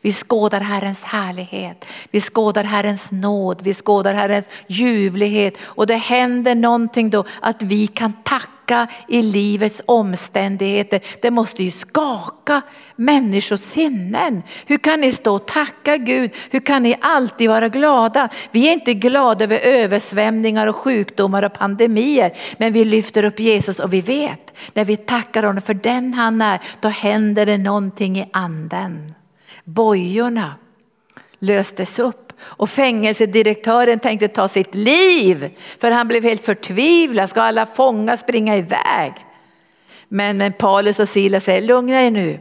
[0.00, 6.54] Vi skådar Herrens härlighet, vi skådar Herrens nåd, vi skådar Herrens ljuvlighet och det händer
[6.54, 11.00] någonting då att vi kan tacka i livets omständigheter.
[11.22, 12.62] Det måste ju skaka
[12.96, 14.42] människors sinnen.
[14.66, 16.30] Hur kan ni stå och tacka Gud?
[16.50, 18.28] Hur kan ni alltid vara glada?
[18.50, 23.78] Vi är inte glada över översvämningar och sjukdomar och pandemier, men vi lyfter upp Jesus
[23.78, 28.18] och vi vet när vi tackar honom för den han är, då händer det någonting
[28.18, 29.14] i anden.
[29.68, 30.54] Bojorna
[31.38, 37.30] löstes upp och fängelsedirektören tänkte ta sitt liv för han blev helt förtvivlad.
[37.30, 39.12] Ska alla fångar springa iväg?
[40.08, 42.40] Men, men Paulus och Silas säger lugna er nu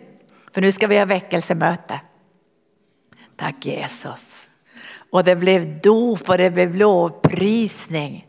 [0.53, 1.99] för nu ska vi ha väckelsemöte.
[3.35, 4.29] Tack Jesus.
[5.09, 8.27] Och det blev dop och det blev lovprisning.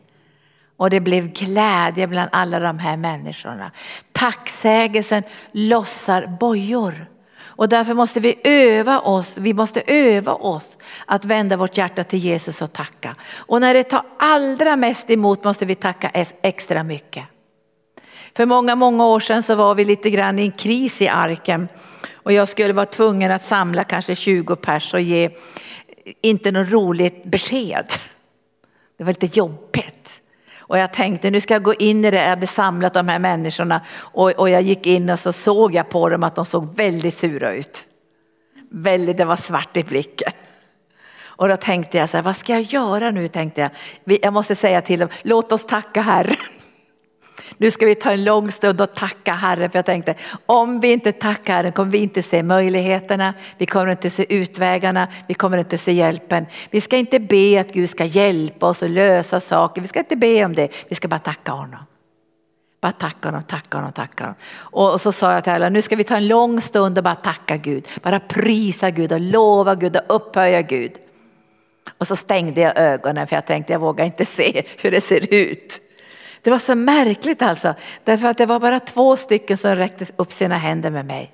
[0.77, 3.71] Och det blev glädje bland alla de här människorna.
[4.13, 7.07] Tacksägelsen lossar bojor.
[7.59, 12.19] Och därför måste vi öva oss, vi måste öva oss att vända vårt hjärta till
[12.19, 13.17] Jesus och tacka.
[13.37, 16.11] Och när det tar allra mest emot måste vi tacka
[16.43, 17.25] extra mycket.
[18.37, 21.69] För många, många år sedan så var vi lite grann i en kris i arken
[22.13, 25.31] och jag skulle vara tvungen att samla kanske 20 pers och ge
[26.23, 27.93] inte något roligt besked.
[28.99, 29.98] Det var lite jobbigt.
[30.69, 33.19] Och jag tänkte nu ska jag gå in i det, jag hade samlat de här
[33.19, 36.77] människorna och, och jag gick in och så såg jag på dem att de såg
[36.77, 37.85] väldigt sura ut.
[38.71, 40.33] Väldigt, det var svart i blicken.
[41.25, 43.71] Och då tänkte jag så här, vad ska jag göra nu tänkte jag.
[44.23, 46.37] Jag måste säga till dem, låt oss tacka Herren.
[47.61, 49.71] Nu ska vi ta en lång stund och tacka Herren.
[49.71, 50.15] För jag tänkte,
[50.47, 55.09] om vi inte tackar Herren kommer vi inte se möjligheterna, vi kommer inte se utvägarna,
[55.29, 56.47] vi kommer inte se hjälpen.
[56.71, 60.17] Vi ska inte be att Gud ska hjälpa oss och lösa saker, vi ska inte
[60.17, 61.81] be om det, vi ska bara tacka honom.
[62.81, 64.37] Bara tacka honom, tacka honom, tacka honom.
[64.55, 67.15] Och så sa jag till alla, nu ska vi ta en lång stund och bara
[67.15, 67.89] tacka Gud.
[68.03, 70.93] Bara prisa Gud och lova Gud och upphöja Gud.
[71.99, 75.35] Och så stängde jag ögonen för jag tänkte jag vågar inte se hur det ser
[75.35, 75.81] ut.
[76.43, 77.75] Det var så märkligt alltså,
[78.05, 81.33] därför att det var bara två stycken som räckte upp sina händer med mig.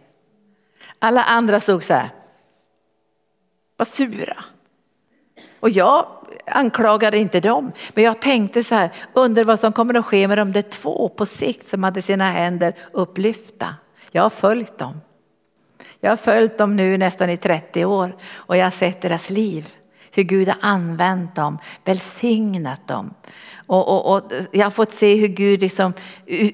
[0.98, 2.10] Alla andra stod så här,
[3.76, 4.44] var sura.
[5.60, 6.06] Och jag
[6.46, 10.38] anklagade inte dem, men jag tänkte så här, undrar vad som kommer att ske med
[10.38, 13.74] de där två på sikt som hade sina händer upplyfta.
[14.10, 15.00] Jag har följt dem.
[16.00, 19.68] Jag har följt dem nu nästan i 30 år och jag har sett deras liv.
[20.14, 23.14] Hur Gud har använt dem, välsignat dem.
[23.66, 25.92] Och, och, och, jag har fått se hur Gud liksom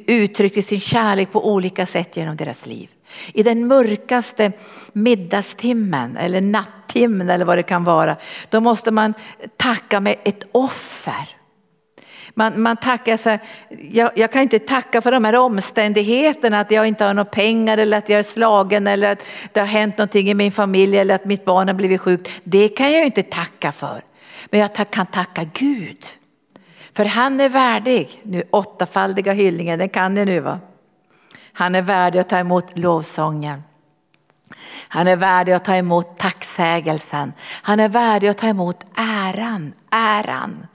[0.06, 2.88] uttryckte sin kärlek på olika sätt genom deras liv.
[3.34, 4.52] I den mörkaste
[4.92, 8.16] middagstimmen eller nattimmen eller vad det kan vara,
[8.48, 9.14] då måste man
[9.56, 11.39] tacka med ett offer.
[12.34, 13.38] Man, man tackar så här,
[13.90, 17.78] jag, jag, kan inte tacka för de här omständigheterna, att jag inte har några pengar
[17.78, 19.22] eller att jag är slagen eller att
[19.52, 22.30] det har hänt någonting i min familj eller att mitt barn har blivit sjukt.
[22.44, 24.04] Det kan jag inte tacka för.
[24.50, 26.04] Men jag kan tacka Gud
[26.92, 30.60] för han är värdig, nu åttafaldiga hyllningen, den kan ni nu va?
[31.52, 33.62] Han är värdig att ta emot lovsången.
[34.88, 37.32] Han är värdig att ta emot tacksägelsen.
[37.62, 40.66] Han är värdig att ta emot äran, äran.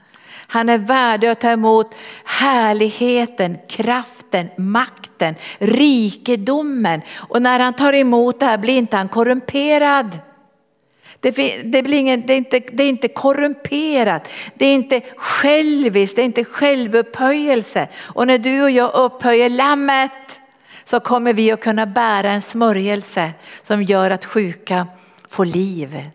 [0.46, 1.94] Han är värdig att ta emot
[2.24, 7.00] härligheten, kraften, makten, rikedomen.
[7.16, 10.18] Och när han tar emot det här blir inte han korrumperad.
[11.20, 16.16] Det, det, blir ingen, det, är inte, det är inte korrumperat, det är inte själviskt,
[16.16, 17.88] det är inte självupphöjelse.
[17.96, 20.40] Och när du och jag upphöjer lammet
[20.84, 23.30] så kommer vi att kunna bära en smörjelse
[23.62, 24.86] som gör att sjuka
[25.28, 26.10] får liv.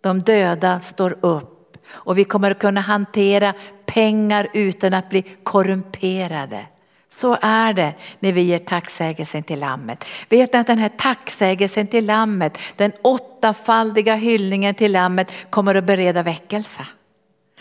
[0.00, 1.53] De döda står upp
[1.94, 3.54] och vi kommer att kunna hantera
[3.86, 6.66] pengar utan att bli korrumperade.
[7.08, 10.04] Så är det när vi ger tacksägelsen till lammet.
[10.28, 15.84] Vet ni att den här tacksägelsen till lammet, den åttafaldiga hyllningen till lammet kommer att
[15.84, 16.86] bereda väckelse.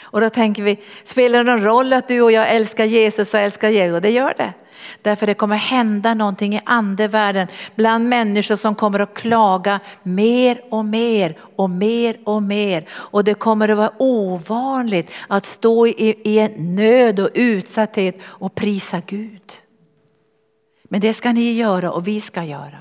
[0.04, 3.40] Och då tänker vi, spelar det någon roll att du och jag älskar Jesus och
[3.40, 4.02] älskar Jesus?
[4.02, 4.54] Det gör det.
[5.02, 10.86] Därför det kommer hända någonting i andevärlden bland människor som kommer att klaga mer och
[10.86, 12.86] mer och mer och mer.
[12.92, 18.56] Och det kommer att vara ovanligt att stå i, i en nöd och utsatthet och
[18.56, 19.54] prisa Gud.
[20.84, 22.80] Men det ska ni göra och vi ska göra.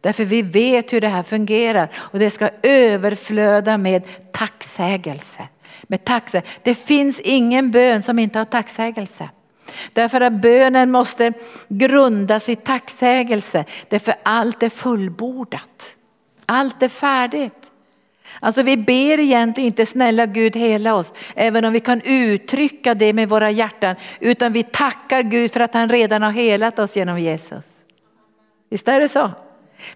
[0.00, 5.48] Därför vi vet hur det här fungerar och det ska överflöda med tacksägelse.
[5.90, 6.52] Med tacksägelse.
[6.62, 9.28] Det finns ingen bön som inte har tacksägelse.
[9.92, 11.32] Därför att bönen måste
[11.68, 13.64] grundas i tacksägelse.
[13.88, 15.96] Därför allt är fullbordat.
[16.46, 17.70] Allt är färdigt.
[18.40, 23.12] Alltså vi ber egentligen inte snälla Gud hela oss, även om vi kan uttrycka det
[23.12, 27.18] med våra hjärtan, utan vi tackar Gud för att han redan har helat oss genom
[27.18, 27.64] Jesus.
[28.70, 29.30] Visst är det så?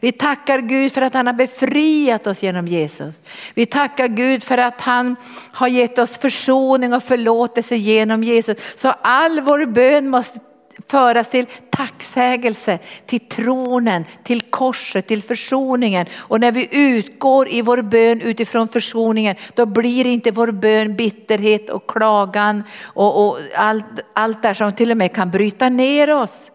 [0.01, 3.15] Vi tackar Gud för att han har befriat oss genom Jesus.
[3.55, 5.17] Vi tackar Gud för att han
[5.53, 8.59] har gett oss försoning och förlåtelse genom Jesus.
[8.77, 10.41] Så all vår bön måste
[10.89, 16.07] föras till tacksägelse, till tronen, till korset, till försoningen.
[16.17, 21.71] Och när vi utgår i vår bön utifrån försoningen, då blir inte vår bön bitterhet
[21.71, 26.52] och klagan och, och allt, allt där som till och med kan bryta ner oss.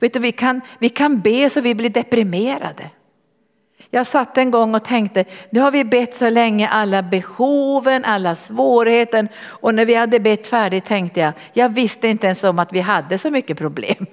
[0.00, 2.90] Vet du, vi, kan, vi kan be så vi blir deprimerade.
[3.90, 8.34] Jag satt en gång och tänkte, nu har vi bett så länge alla behoven, alla
[8.34, 12.72] svårigheter och när vi hade bett färdigt tänkte jag, jag visste inte ens om att
[12.72, 14.06] vi hade så mycket problem.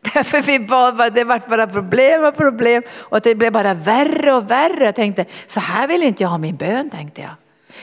[0.14, 4.50] Därför vi bad, det var bara problem och problem och det blev bara värre och
[4.50, 4.84] värre.
[4.84, 7.30] Jag tänkte, så här vill inte jag ha min bön tänkte jag.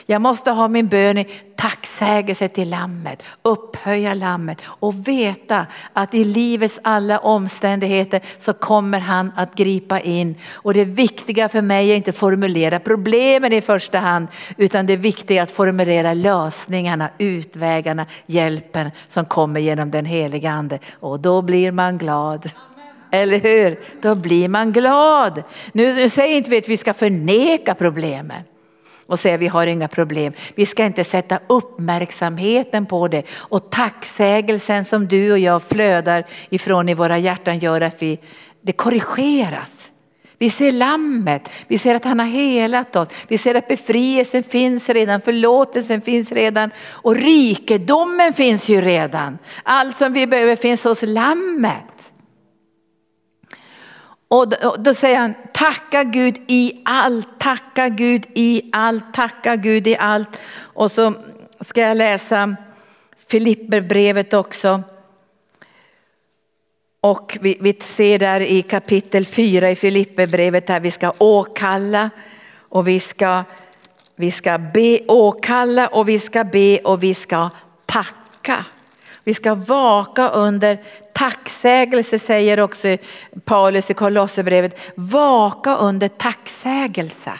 [0.06, 1.28] Jag måste ha min bön i
[1.58, 9.32] tacksägelse till lammet, upphöja lammet och veta att i livets alla omständigheter så kommer han
[9.36, 10.36] att gripa in.
[10.54, 14.28] Och det viktiga för mig är inte att formulera problemen i första hand
[14.58, 20.80] utan det viktiga är att formulera lösningarna, utvägarna, hjälpen som kommer genom den heliga ande.
[21.00, 22.50] Och då blir man glad.
[23.12, 23.80] Eller hur?
[24.02, 25.44] Då blir man glad.
[25.72, 28.44] Nu, nu säger inte vi att vi ska förneka problemen
[29.08, 30.34] och säga vi har inga problem.
[30.56, 36.90] Vi ska inte sätta uppmärksamheten på det och tacksägelsen som du och jag flödar ifrån
[36.90, 38.20] i våra hjärtan gör att vi,
[38.62, 39.92] det korrigeras.
[40.40, 44.90] Vi ser lammet, vi ser att han har helat oss, vi ser att befrielsen finns
[44.90, 49.38] redan, förlåtelsen finns redan och rikedomen finns ju redan.
[49.64, 52.12] Allt som vi behöver finns hos lammet.
[54.28, 59.88] Och då, då, säger han, tacka Gud i allt, tacka Gud i allt, tacka Gud
[59.88, 60.40] i allt.
[60.58, 61.14] Och så
[61.60, 62.56] ska jag läsa
[63.28, 64.84] Filipperbrevet också.
[67.02, 72.10] Och vi, vi ser där i kapitel 4 i Filipperbrevet här vi ska åkalla
[72.60, 73.44] och vi ska,
[74.16, 77.50] vi ska be, åkalla och vi ska be och vi ska
[77.86, 78.66] tacka.
[79.28, 80.78] Vi ska vaka under
[81.14, 82.98] tacksägelse säger också
[83.46, 84.80] Paulus i Kolosserbrevet.
[84.96, 87.34] Vaka under tacksägelse.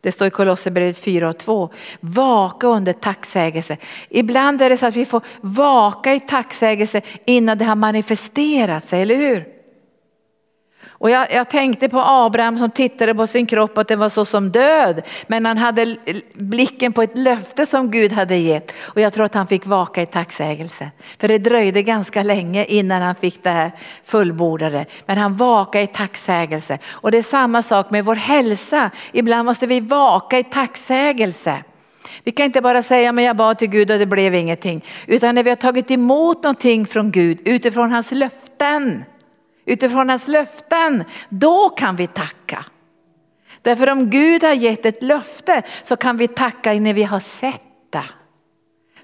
[0.00, 1.70] Det står i Kolosserbrevet 4 och 2.
[2.00, 3.76] Vaka under tacksägelse.
[4.08, 9.02] Ibland är det så att vi får vaka i tacksägelse innan det har manifesterat sig,
[9.02, 9.55] eller hur?
[10.98, 14.24] Och jag, jag, tänkte på Abraham som tittade på sin kropp att den var så
[14.24, 15.02] som död.
[15.26, 15.96] Men han hade
[16.34, 18.72] blicken på ett löfte som Gud hade gett.
[18.80, 20.90] Och jag tror att han fick vaka i tacksägelse.
[21.18, 23.72] För det dröjde ganska länge innan han fick det här
[24.04, 24.86] fullbordade.
[25.06, 26.78] Men han vakade i tacksägelse.
[26.88, 28.90] Och det är samma sak med vår hälsa.
[29.12, 31.62] Ibland måste vi vaka i tacksägelse.
[32.24, 34.84] Vi kan inte bara säga men jag bad till Gud och det blev ingenting.
[35.06, 39.04] Utan när vi har tagit emot någonting från Gud utifrån hans löften
[39.66, 42.64] utifrån hans löften, då kan vi tacka.
[43.62, 47.62] Därför om Gud har gett ett löfte så kan vi tacka när vi har sett
[47.90, 48.04] det.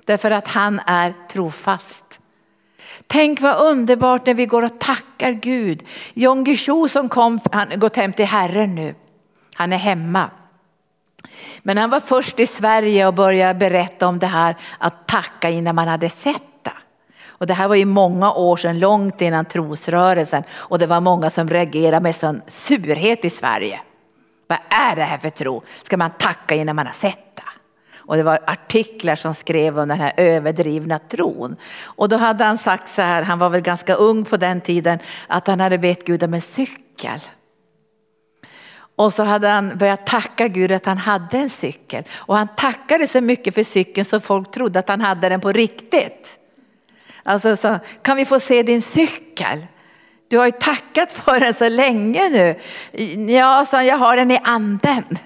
[0.05, 2.21] Därför att han är trofast.
[3.07, 5.83] Tänk vad underbart när vi går och tackar Gud.
[6.15, 8.95] John Guillou som kom, han har gått hem till Herren nu.
[9.55, 10.31] Han är hemma.
[11.63, 15.75] Men han var först i Sverige och började berätta om det här att tacka innan
[15.75, 16.52] man hade sett det.
[17.43, 20.43] Och det här var ju många år sedan, långt innan trosrörelsen.
[20.51, 23.81] Och det var många som reagerade med sån surhet i Sverige.
[24.47, 25.63] Vad är det här för tro?
[25.85, 27.43] Ska man tacka innan man har sett det?
[27.97, 31.57] Och det var artiklar som skrev om den här överdrivna tron.
[31.85, 34.99] Och då hade han sagt så här, han var väl ganska ung på den tiden,
[35.27, 37.21] att han hade bett Gud om en cykel.
[38.97, 42.05] Och så hade han börjat tacka Gud att han hade en cykel.
[42.13, 45.53] Och han tackade så mycket för cykeln så folk trodde att han hade den på
[45.53, 46.39] riktigt.
[47.23, 49.67] Alltså så, kan vi få se din cykel?
[50.29, 52.55] Du har ju tackat för den så länge nu.
[53.33, 55.19] Ja, sa jag har den i anden.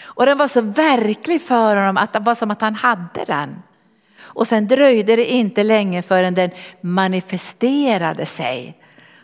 [0.00, 3.62] Och den var så verklig för honom att det var som att han hade den.
[4.20, 8.78] Och sen dröjde det inte länge förrän den manifesterade sig.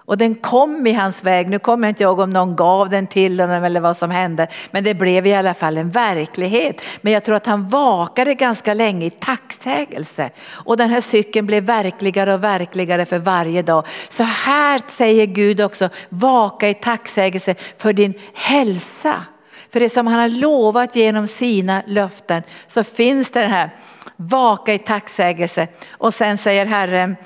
[0.06, 1.48] Och den kom i hans väg.
[1.48, 4.46] Nu kommer jag inte ihåg om någon gav den till honom eller vad som hände.
[4.70, 6.82] Men det blev i alla fall en verklighet.
[7.00, 10.30] Men jag tror att han vakade ganska länge i tacksägelse.
[10.50, 13.86] Och den här cykeln blev verkligare och verkligare för varje dag.
[14.08, 19.24] Så här säger Gud också, vaka i tacksägelse för din hälsa.
[19.72, 23.70] För det som han har lovat genom sina löften så finns det här,
[24.16, 25.68] vaka i tacksägelse.
[25.90, 27.16] Och sen säger Herren,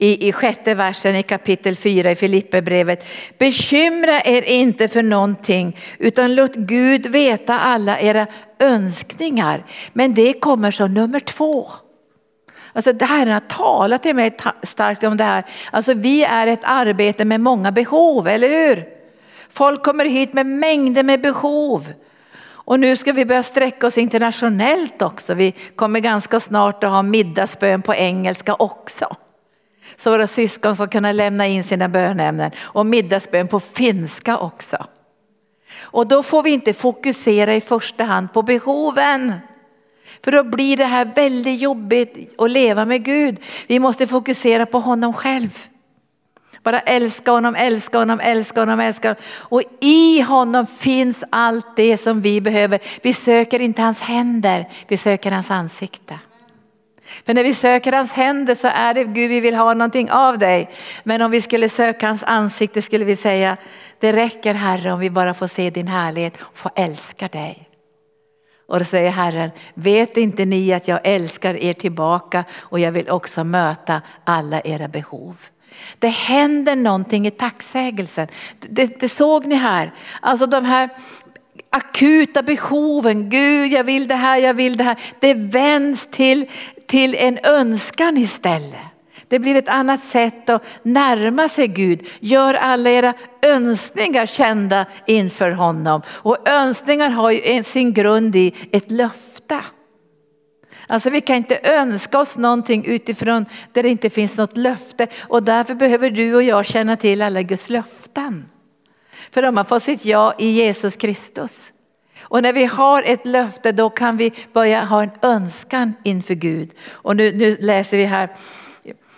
[0.00, 3.06] i, i sjätte versen i kapitel 4 i Filipperbrevet.
[3.38, 8.26] Bekymra er inte för någonting utan låt Gud veta alla era
[8.58, 9.64] önskningar.
[9.92, 11.70] Men det kommer som nummer två.
[12.72, 15.44] Alltså det här har talat till mig starkt om det här.
[15.70, 18.84] Alltså vi är ett arbete med många behov, eller hur?
[19.50, 21.92] Folk kommer hit med mängder med behov.
[22.42, 25.34] Och nu ska vi börja sträcka oss internationellt också.
[25.34, 29.16] Vi kommer ganska snart att ha middagsbön på engelska också.
[30.00, 34.86] Så våra syskon ska kunna lämna in sina bönämnen och middagsbön på finska också.
[35.80, 39.34] Och då får vi inte fokusera i första hand på behoven.
[40.24, 43.40] För då blir det här väldigt jobbigt att leva med Gud.
[43.66, 45.58] Vi måste fokusera på honom själv.
[46.62, 49.22] Bara älska honom, älska honom, älska honom, älska honom.
[49.32, 52.80] Och i honom finns allt det som vi behöver.
[53.02, 56.18] Vi söker inte hans händer, vi söker hans ansikte.
[57.26, 60.38] För när vi söker hans händer så är det Gud vi vill ha någonting av
[60.38, 60.70] dig.
[61.04, 63.56] Men om vi skulle söka hans ansikte skulle vi säga
[63.98, 67.66] det räcker Herre om vi bara får se din härlighet och få älska dig.
[68.66, 73.10] Och då säger Herren, vet inte ni att jag älskar er tillbaka och jag vill
[73.10, 75.36] också möta alla era behov.
[75.98, 78.28] Det händer någonting i tacksägelsen.
[78.58, 79.92] Det, det såg ni här.
[80.20, 80.90] Alltså de här
[81.70, 83.30] akuta behoven.
[83.30, 84.96] Gud, jag vill det här, jag vill det här.
[85.20, 86.46] Det vänds till,
[86.86, 88.80] till en önskan istället.
[89.28, 92.06] Det blir ett annat sätt att närma sig Gud.
[92.20, 96.02] Gör alla era önskningar kända inför honom.
[96.08, 99.60] Och önskningar har ju sin grund i ett löfte.
[100.86, 105.06] Alltså vi kan inte önska oss någonting utifrån där det inte finns något löfte.
[105.20, 108.48] Och därför behöver du och jag känna till alla Guds löften.
[109.30, 111.52] För de har fått sitt ja i Jesus Kristus.
[112.22, 116.70] Och när vi har ett löfte då kan vi börja ha en önskan inför Gud.
[116.88, 118.28] Och nu, nu läser vi här.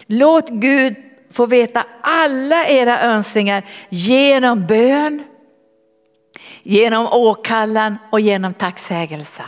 [0.07, 0.97] Låt Gud
[1.33, 5.23] få veta alla era önskningar genom bön,
[6.63, 9.43] genom åkallan och genom tacksägelse.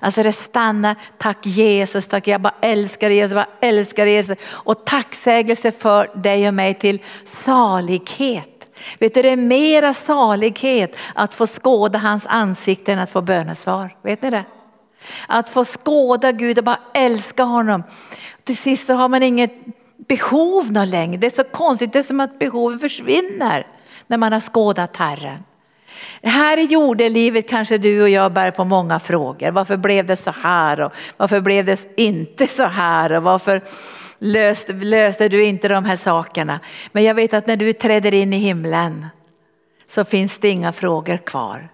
[0.00, 4.38] Alltså det stannar, tack Jesus, tack jag bara älskar Jesus, jag bara älskar Jesus.
[4.44, 8.51] Och tacksägelse för dig och mig till salighet.
[8.98, 13.96] Vet du, det är mera salighet att få skåda hans ansikte än att få bönesvar.
[14.02, 14.44] Vet ni det?
[15.28, 17.82] Att få skåda Gud och bara älska honom.
[18.44, 19.52] Till sist så har man inget
[20.08, 21.16] behov någon längre.
[21.16, 23.66] Det är så konstigt, det är som att behovet försvinner
[24.06, 25.44] när man har skådat Herren.
[26.22, 29.50] Här i jordelivet kanske du och jag bär på många frågor.
[29.50, 33.62] Varför blev det så här och varför blev det inte så här och varför
[34.22, 36.60] löste, löste du inte de här sakerna.
[36.92, 39.06] Men jag vet att när du träder in i himlen
[39.86, 41.68] så finns det inga frågor kvar.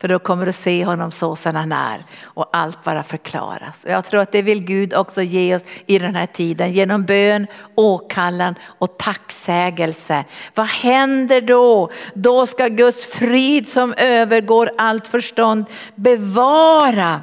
[0.00, 3.74] För då kommer du se honom så som han är och allt bara förklaras.
[3.86, 7.46] Jag tror att det vill Gud också ge oss i den här tiden genom bön,
[7.74, 10.24] åkallan och tacksägelse.
[10.54, 11.90] Vad händer då?
[12.14, 15.64] Då ska Guds frid som övergår allt förstånd
[15.94, 17.22] bevara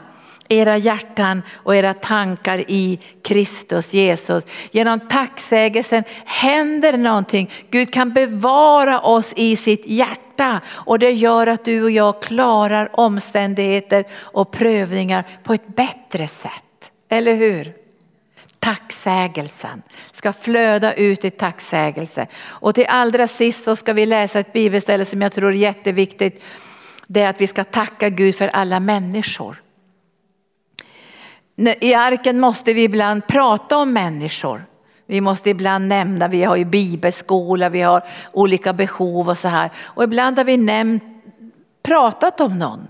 [0.50, 4.44] era hjärtan och era tankar i Kristus Jesus.
[4.72, 7.52] Genom tacksägelsen händer någonting.
[7.70, 13.00] Gud kan bevara oss i sitt hjärta och det gör att du och jag klarar
[13.00, 16.92] omständigheter och prövningar på ett bättre sätt.
[17.10, 17.74] Eller hur?
[18.68, 19.82] tacksägelsen
[20.12, 22.28] ska flöda ut i tacksägelse.
[22.46, 26.44] Och till allra sist så ska vi läsa ett bibelställe som jag tror är jätteviktigt.
[27.08, 29.62] Det är att vi ska tacka Gud för alla människor.
[31.58, 34.66] I arken måste vi ibland prata om människor.
[35.06, 38.04] Vi måste ibland nämna, vi har ju bibelskola, vi har
[38.34, 39.70] olika behov och så här.
[39.84, 41.04] Och ibland har vi nämnt,
[41.84, 42.88] pratat om någon.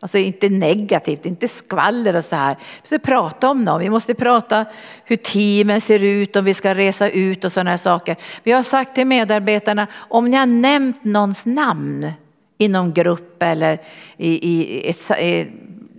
[0.00, 2.56] Alltså inte negativt, inte skvaller och så här.
[2.58, 3.80] Vi måste prata om någon.
[3.80, 4.64] Vi måste prata
[5.04, 8.16] hur teamen ser ut, om vi ska resa ut och sådana här saker.
[8.42, 12.12] Vi har sagt till medarbetarna, om ni har nämnt någons namn
[12.58, 13.80] inom grupp eller
[14.16, 15.46] i, i, i,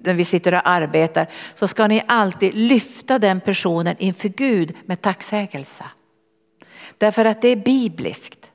[0.03, 5.01] när vi sitter och arbetar så ska ni alltid lyfta den personen inför Gud med
[5.01, 5.83] tacksägelse.
[6.97, 8.51] Därför att det är bibliskt.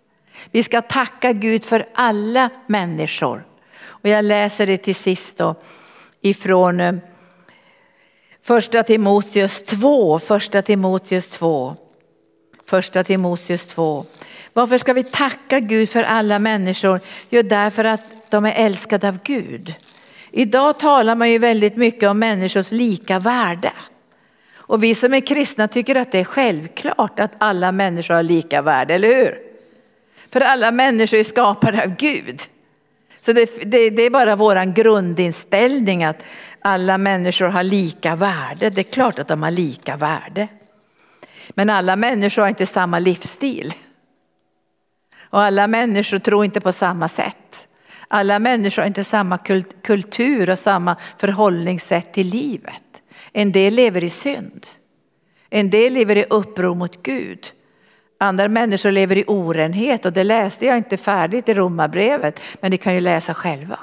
[0.51, 3.47] Vi ska tacka Gud för alla människor.
[3.87, 5.55] Och jag läser det till sist då
[6.21, 6.95] ifrån eh,
[8.43, 11.77] första Timoteus 2, första Timoteus 2.
[12.67, 14.05] Första Timoteus 2.
[14.53, 17.01] Varför ska vi tacka Gud för alla människor?
[17.31, 19.75] Jo, därför att de är älskade av Gud.
[20.37, 23.73] Idag talar man ju väldigt mycket om människors lika värde.
[24.55, 28.63] Och vi som är kristna tycker att det är självklart att alla människor har lika
[28.63, 29.39] värde, eller hur?
[30.31, 32.43] För alla människor är skapade av Gud.
[33.21, 36.23] Så det, det, det är bara vår grundinställning att
[36.61, 38.71] alla människor har lika värde.
[38.71, 40.49] Det är klart att de har lika värde.
[41.49, 43.75] Men alla människor har inte samma livsstil.
[45.21, 47.37] Och alla människor tror inte på samma sätt.
[48.09, 49.39] Alla människor har inte samma
[49.83, 52.83] kultur och samma förhållningssätt till livet.
[53.33, 54.67] En del lever i synd.
[55.51, 57.47] En del lever i uppror mot Gud.
[58.19, 62.77] Andra människor lever i orenhet och det läste jag inte färdigt i romabrevet men ni
[62.77, 63.79] kan ju läsa själva.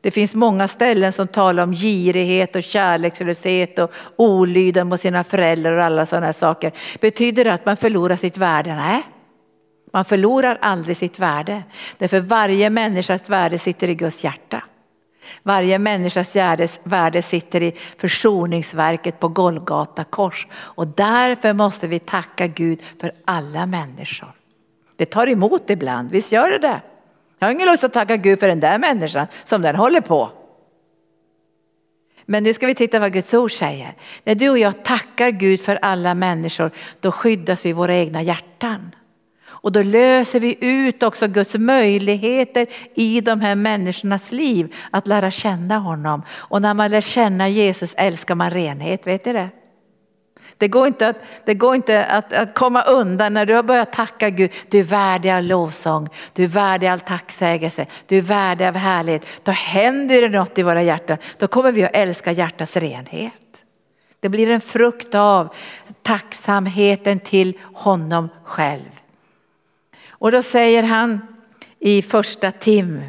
[0.00, 5.76] Det finns många ställen som talar om girighet och kärlekslöshet och olydnad mot sina föräldrar
[5.76, 6.72] och alla sådana saker.
[7.00, 8.74] Betyder det att man förlorar sitt värde?
[8.74, 9.02] Nej.
[9.92, 11.62] Man förlorar aldrig sitt värde.
[11.98, 14.62] Därför varje människas värde sitter i Guds hjärta.
[15.42, 16.36] Varje människas
[16.82, 20.46] värde sitter i försoningsverket på Golgata kors.
[20.52, 24.32] Och därför måste vi tacka Gud för alla människor.
[24.96, 26.80] Det tar emot ibland, visst gör det det?
[27.38, 30.30] Jag har ingen lust att tacka Gud för den där människan som den håller på.
[32.24, 33.94] Men nu ska vi titta vad Guds ord säger.
[34.24, 36.70] När du och jag tackar Gud för alla människor,
[37.00, 38.94] då skyddas vi våra egna hjärtan.
[39.68, 45.30] Och då löser vi ut också Guds möjligheter i de här människornas liv att lära
[45.30, 46.22] känna honom.
[46.30, 49.48] Och när man lär känna Jesus älskar man renhet, vet ni det?
[50.58, 53.92] Det går inte, att, det går inte att, att, komma undan när du har börjat
[53.92, 54.50] tacka Gud.
[54.68, 59.26] Du är värdig av lovsång, du är värdig av tacksägelse, du är värdig av härlighet.
[59.42, 61.18] Då händer det något i våra hjärtan.
[61.38, 63.32] Då kommer vi att älska hjärtats renhet.
[64.20, 65.54] Det blir en frukt av
[66.02, 68.97] tacksamheten till honom själv.
[70.18, 71.20] Och då säger han
[71.78, 73.02] i första Tim,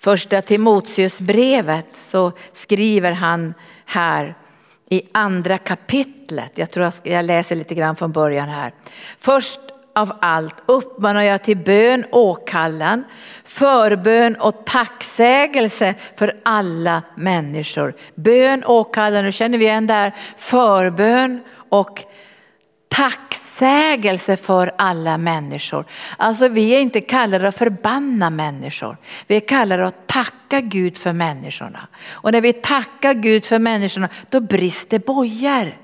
[0.00, 3.54] första Timoteusbrevet så skriver han
[3.84, 4.34] här
[4.90, 6.52] i andra kapitlet.
[6.54, 8.72] Jag tror jag läser lite grann från början här.
[9.18, 9.60] Först
[9.94, 13.04] av allt uppmanar jag till bön, åkallan,
[13.44, 17.94] förbön och tacksägelse för alla människor.
[18.14, 22.02] Bön, åkallan, nu känner vi igen där, förbön och
[22.88, 25.84] tacksägelse välsägelse för alla människor.
[26.16, 28.96] Alltså vi är inte kallade att förbanna människor.
[29.26, 31.88] Vi är kallade att tacka Gud för människorna.
[32.10, 35.78] Och när vi tackar Gud för människorna då brister bojar.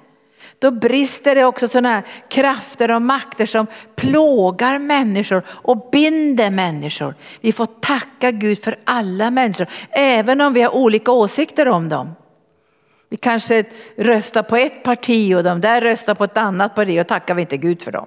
[0.59, 3.67] Då brister det också sådana här krafter och makter som
[3.97, 7.15] plågar människor och binder människor.
[7.41, 12.15] Vi får tacka Gud för alla människor, även om vi har olika åsikter om dem.
[13.11, 13.65] Vi kanske
[13.97, 17.41] röstar på ett parti och de där röstar på ett annat parti och tackar vi
[17.41, 18.07] inte Gud för dem.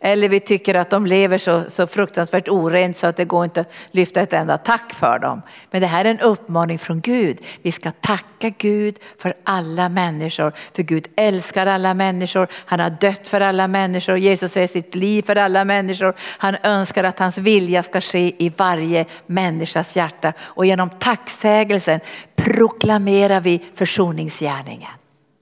[0.00, 3.60] Eller vi tycker att de lever så, så fruktansvärt orent så att det går inte
[3.60, 5.42] att lyfta ett enda tack för dem.
[5.70, 7.38] Men det här är en uppmaning från Gud.
[7.62, 10.52] Vi ska tacka Gud för alla människor.
[10.74, 12.48] För Gud älskar alla människor.
[12.52, 14.16] Han har dött för alla människor.
[14.16, 16.14] Jesus är sitt liv för alla människor.
[16.20, 20.32] Han önskar att hans vilja ska ske i varje människas hjärta.
[20.40, 22.00] Och genom tacksägelsen
[22.36, 24.90] proklamerar vi försoningsgärningen.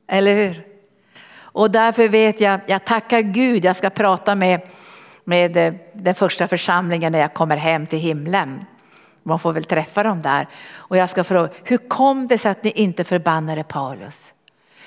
[0.09, 0.76] Eller hur?
[1.57, 4.61] Och därför vet jag, jag tackar Gud, jag ska prata med,
[5.25, 8.65] med eh, den första församlingen när jag kommer hem till himlen.
[9.23, 10.49] Man får väl träffa dem där.
[10.75, 14.33] Och jag ska fråga, hur kom det sig att ni inte förbannade Paulus?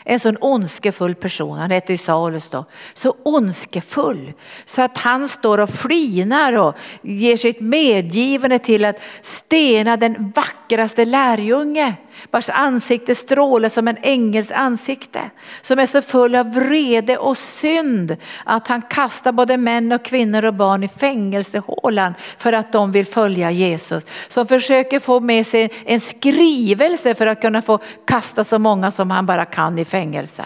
[0.03, 2.65] En sån ondskefull person, han heter ju Saulus då.
[2.93, 4.33] Så ondskefull
[4.65, 11.05] så att han står och flinar och ger sitt medgivande till att stena den vackraste
[11.05, 11.95] lärjunge
[12.31, 15.21] vars ansikte strålar som en ängels ansikte,
[15.61, 20.45] som är så full av vrede och synd att han kastar både män och kvinnor
[20.45, 24.03] och barn i fängelsehålan för att de vill följa Jesus.
[24.27, 29.11] Som försöker få med sig en skrivelse för att kunna få kasta så många som
[29.11, 30.45] han bara kan i fängelse.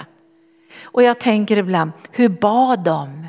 [0.84, 3.28] Och jag tänker ibland, hur bad de?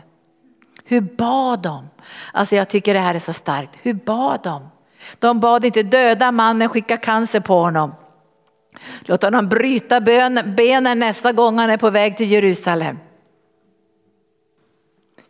[0.84, 1.88] Hur bad de?
[2.32, 3.78] Alltså jag tycker det här är så starkt.
[3.82, 4.68] Hur bad de?
[5.18, 7.94] De bad inte döda mannen, skicka cancer på honom.
[9.02, 10.00] Låt honom bryta
[10.44, 12.98] benen nästa gång han är på väg till Jerusalem.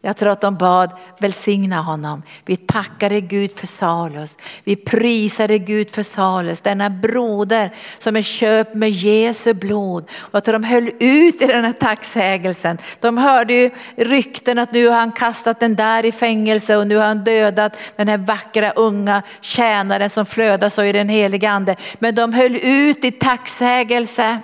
[0.04, 2.22] Jag tror att de bad välsigna honom.
[2.44, 4.36] Vi tackar dig Gud för Salus.
[4.64, 10.10] Vi prisar dig Gud för Salus, denna broder som är köpt med Jesu blod.
[10.16, 12.78] Och att de höll ut i den här tacksägelsen.
[13.00, 16.96] De hörde ju rykten att nu har han kastat den där i fängelse och nu
[16.96, 21.76] har han dödat den här vackra unga tjänaren som flödar så i den heliga ande.
[21.98, 24.38] Men de höll ut i tacksägelse.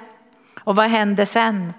[0.64, 1.72] Och vad hände sen?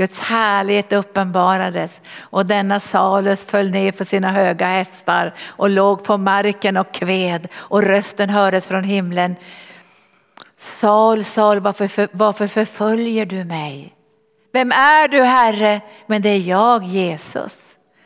[0.00, 6.16] Guds härlighet uppenbarades och denna Salus föll ner för sina höga hästar och låg på
[6.16, 9.36] marken och kved och rösten hördes från himlen.
[10.56, 13.94] Sal, Sal, varför, varför förföljer du mig?
[14.52, 15.80] Vem är du Herre?
[16.06, 17.56] Men det är jag Jesus.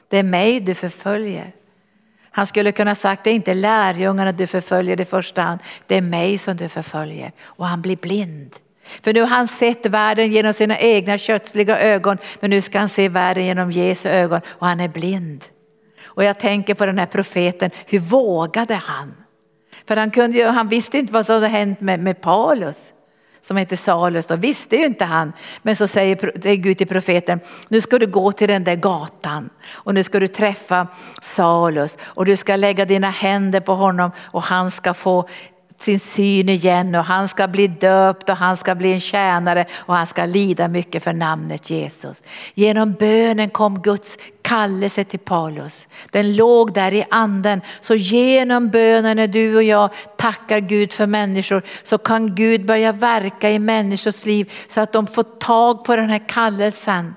[0.08, 1.52] Det är mig du förföljer.
[2.30, 6.02] Han skulle kunna sagt det är inte lärjungarna du förföljer i första hand, det är
[6.02, 7.32] mig som du förföljer.
[7.44, 8.54] Och han blir blind.
[9.02, 12.88] För nu har han sett världen genom sina egna kötsliga ögon men nu ska han
[12.88, 15.44] se världen genom Jesu ögon och han är blind.
[16.04, 19.14] Och jag tänker på den här profeten, hur vågade han?
[19.86, 22.92] För han, kunde ju, han visste inte vad som hade hänt med, med Paulus
[23.46, 25.32] som heter Salus, då visste ju inte han.
[25.62, 29.94] Men så säger Gud till profeten, nu ska du gå till den där gatan och
[29.94, 30.86] nu ska du träffa
[31.22, 35.28] Salus och du ska lägga dina händer på honom och han ska få
[35.84, 39.94] sin syn igen och han ska bli döpt och han ska bli en tjänare och
[39.94, 42.22] han ska lida mycket för namnet Jesus.
[42.54, 45.86] Genom bönen kom Guds kallelse till Paulus.
[46.10, 47.60] Den låg där i anden.
[47.80, 52.92] Så genom bönen när du och jag tackar Gud för människor så kan Gud börja
[52.92, 57.14] verka i människors liv så att de får tag på den här kallelsen.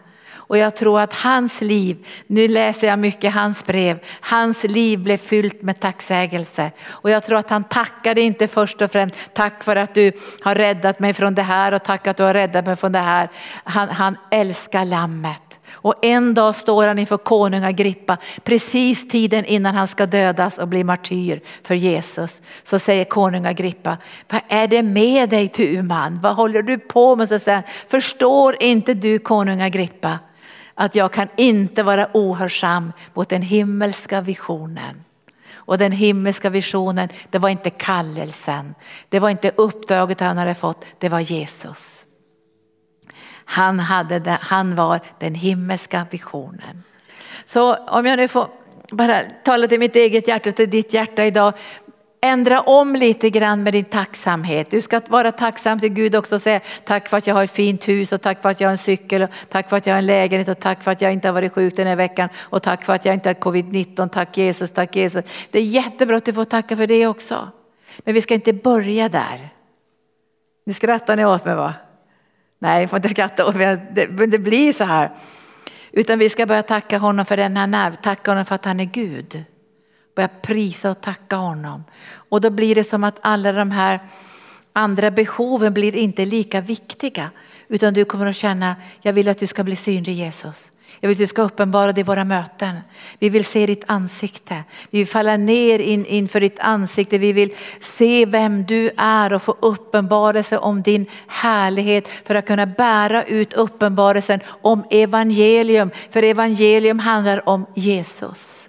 [0.48, 5.18] Och jag tror att hans liv, nu läser jag mycket hans brev, hans liv blev
[5.18, 6.72] fyllt med tacksägelse.
[6.88, 10.56] Och jag tror att han tackade inte först och främst, tack för att du har
[10.56, 13.30] räddat mig från det här och tack att du har räddat mig från det här.
[13.64, 15.42] Han, han älskar lammet.
[15.72, 20.68] Och en dag står han inför konung Agrippa, precis tiden innan han ska dödas och
[20.68, 22.42] bli martyr för Jesus.
[22.64, 23.98] Så säger konung Agrippa,
[24.30, 26.20] vad är det med dig tu man?
[26.22, 27.30] Vad håller du på med?
[27.30, 30.20] Så säger, han, Förstår inte du konung Agrippa
[30.80, 35.04] att jag kan inte vara ohörsam mot den himmelska visionen.
[35.54, 38.76] Och den himmelska visionen, det var inte kallelsen,
[39.10, 42.06] det var inte uppdraget han hade fått, det var Jesus.
[43.46, 46.84] Han, hade det, han var den himmelska visionen.
[47.46, 48.48] Så om jag nu får
[48.92, 51.54] bara tala till mitt eget hjärta och till ditt hjärta idag
[52.28, 54.72] ändra om lite grann med din tacksamhet.
[54.72, 57.52] Du ska vara tacksam till Gud också och säga tack för att jag har ett
[57.52, 59.94] fint hus och tack för att jag har en cykel och tack för att jag
[59.94, 62.30] har en lägenhet och tack för att jag inte har varit sjuk den här veckan
[62.38, 64.10] och tack för att jag inte har covid-19.
[64.10, 65.26] Tack Jesus, tack Jesus.
[65.52, 67.52] Det är jättebra att du får tacka för det också.
[67.98, 69.50] Men vi ska inte börja där.
[70.66, 71.74] Nu skrattar ni åt mig va?
[72.60, 75.12] Nej, ni får inte skratta åt mig, men det blir så här.
[75.92, 78.80] Utan vi ska börja tacka honom för den han är, tacka honom för att han
[78.80, 79.44] är Gud.
[80.18, 81.84] Börja prisa och tacka honom.
[82.30, 84.00] Och då blir det som att alla de här
[84.74, 87.30] andra behoven blir inte lika viktiga.
[87.68, 90.72] Utan du kommer att känna, jag vill att du ska bli synlig Jesus.
[91.00, 92.80] Jag vill att du ska uppenbara dig i våra möten.
[93.20, 94.64] Vi vill se ditt ansikte.
[94.90, 97.18] Vi vill falla ner in, inför ditt ansikte.
[97.18, 102.66] Vi vill se vem du är och få uppenbarelse om din härlighet för att kunna
[102.66, 105.92] bära ut uppenbarelsen om evangelium.
[106.12, 108.67] För evangelium handlar om Jesus.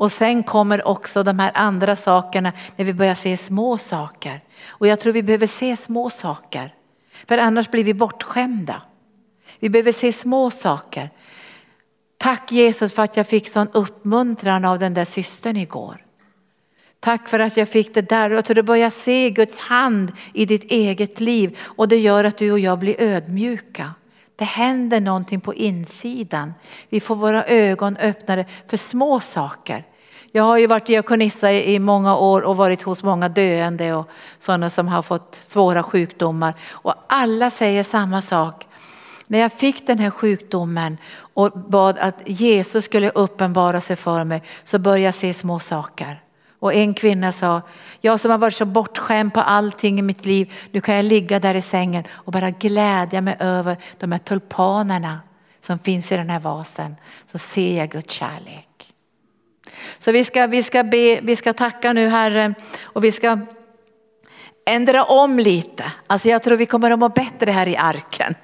[0.00, 4.40] Och sen kommer också de här andra sakerna när vi börjar se små saker.
[4.68, 6.74] Och jag tror vi behöver se små saker.
[7.28, 8.82] För annars blir vi bortskämda.
[9.58, 11.10] Vi behöver se små saker.
[12.16, 16.04] Tack Jesus för att jag fick sån uppmuntran av den där systern igår.
[17.00, 18.30] Tack för att jag fick det där.
[18.30, 22.38] Jag tror du börjar se Guds hand i ditt eget liv och det gör att
[22.38, 23.94] du och jag blir ödmjuka.
[24.36, 26.54] Det händer någonting på insidan.
[26.88, 29.84] Vi får våra ögon öppnade för små saker.
[30.32, 34.08] Jag har ju varit diakonissa i många år och varit hos många döende och
[34.38, 36.54] sådana som har fått svåra sjukdomar.
[36.70, 38.66] Och alla säger samma sak.
[39.26, 40.98] När jag fick den här sjukdomen
[41.34, 46.22] och bad att Jesus skulle uppenbara sig för mig så började jag se små saker.
[46.58, 47.62] Och en kvinna sa,
[48.00, 51.40] jag som har varit så bortskämd på allting i mitt liv, nu kan jag ligga
[51.40, 55.20] där i sängen och bara glädja mig över de här tulpanerna
[55.62, 56.96] som finns i den här vasen.
[57.32, 58.69] Så ser jag Guds kärlek.
[59.98, 63.38] Så vi ska, vi ska, be, vi ska tacka nu Herre och vi ska
[64.66, 65.92] ändra om lite.
[66.06, 68.34] Alltså jag tror vi kommer att må bättre här i arken.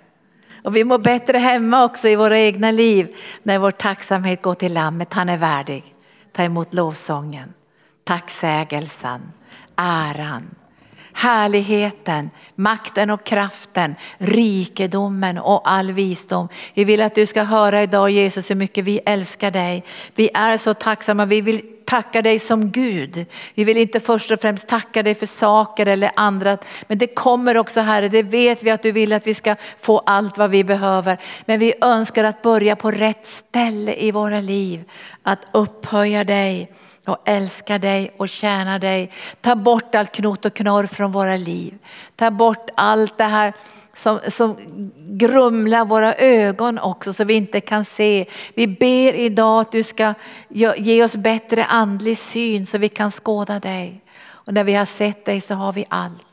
[0.64, 4.72] Och vi mår bättre hemma också i våra egna liv när vår tacksamhet går till
[4.72, 5.12] Lammet.
[5.12, 5.94] Han är värdig.
[6.32, 7.54] Ta emot lovsången,
[8.04, 9.32] tacksägelsen,
[9.76, 10.54] äran,
[11.16, 16.48] härligheten, makten och kraften, rikedomen och all visdom.
[16.74, 19.84] Vi vill att du ska höra idag Jesus hur mycket vi älskar dig.
[20.14, 23.26] Vi är så tacksamma, vi vill tacka dig som Gud.
[23.54, 26.58] Vi vill inte först och främst tacka dig för saker eller andra.
[26.88, 29.98] Men det kommer också Herre, det vet vi att du vill att vi ska få
[29.98, 31.18] allt vad vi behöver.
[31.44, 34.84] Men vi önskar att börja på rätt ställe i våra liv.
[35.22, 36.72] Att upphöja dig
[37.08, 39.10] och älskar dig och tjänar dig.
[39.40, 41.78] Ta bort allt knot och knorr från våra liv.
[42.16, 43.52] Ta bort allt det här
[43.94, 44.56] som, som
[44.96, 48.26] grumlar våra ögon också så vi inte kan se.
[48.54, 50.14] Vi ber idag att du ska
[50.76, 54.00] ge oss bättre andlig syn så vi kan skåda dig.
[54.28, 56.25] Och när vi har sett dig så har vi allt.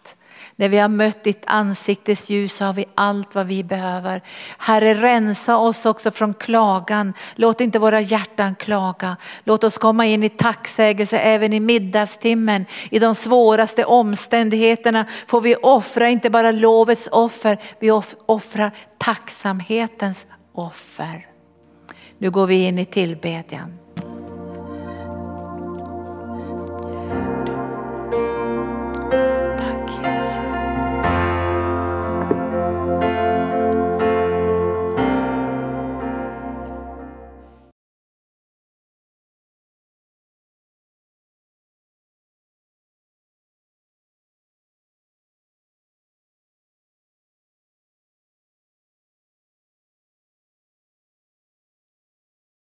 [0.56, 4.22] När vi har mött ditt ansiktes ljus så har vi allt vad vi behöver.
[4.58, 7.14] Herre rensa oss också från klagan.
[7.36, 9.18] Låt inte våra hjärtan klaga.
[9.44, 12.66] Låt oss komma in i tacksägelse även i middagstimmen.
[12.92, 17.92] I de svåraste omständigheterna får vi offra inte bara lovets offer, vi
[18.26, 21.28] offrar tacksamhetens offer.
[22.18, 23.83] Nu går vi in i tillbedjan.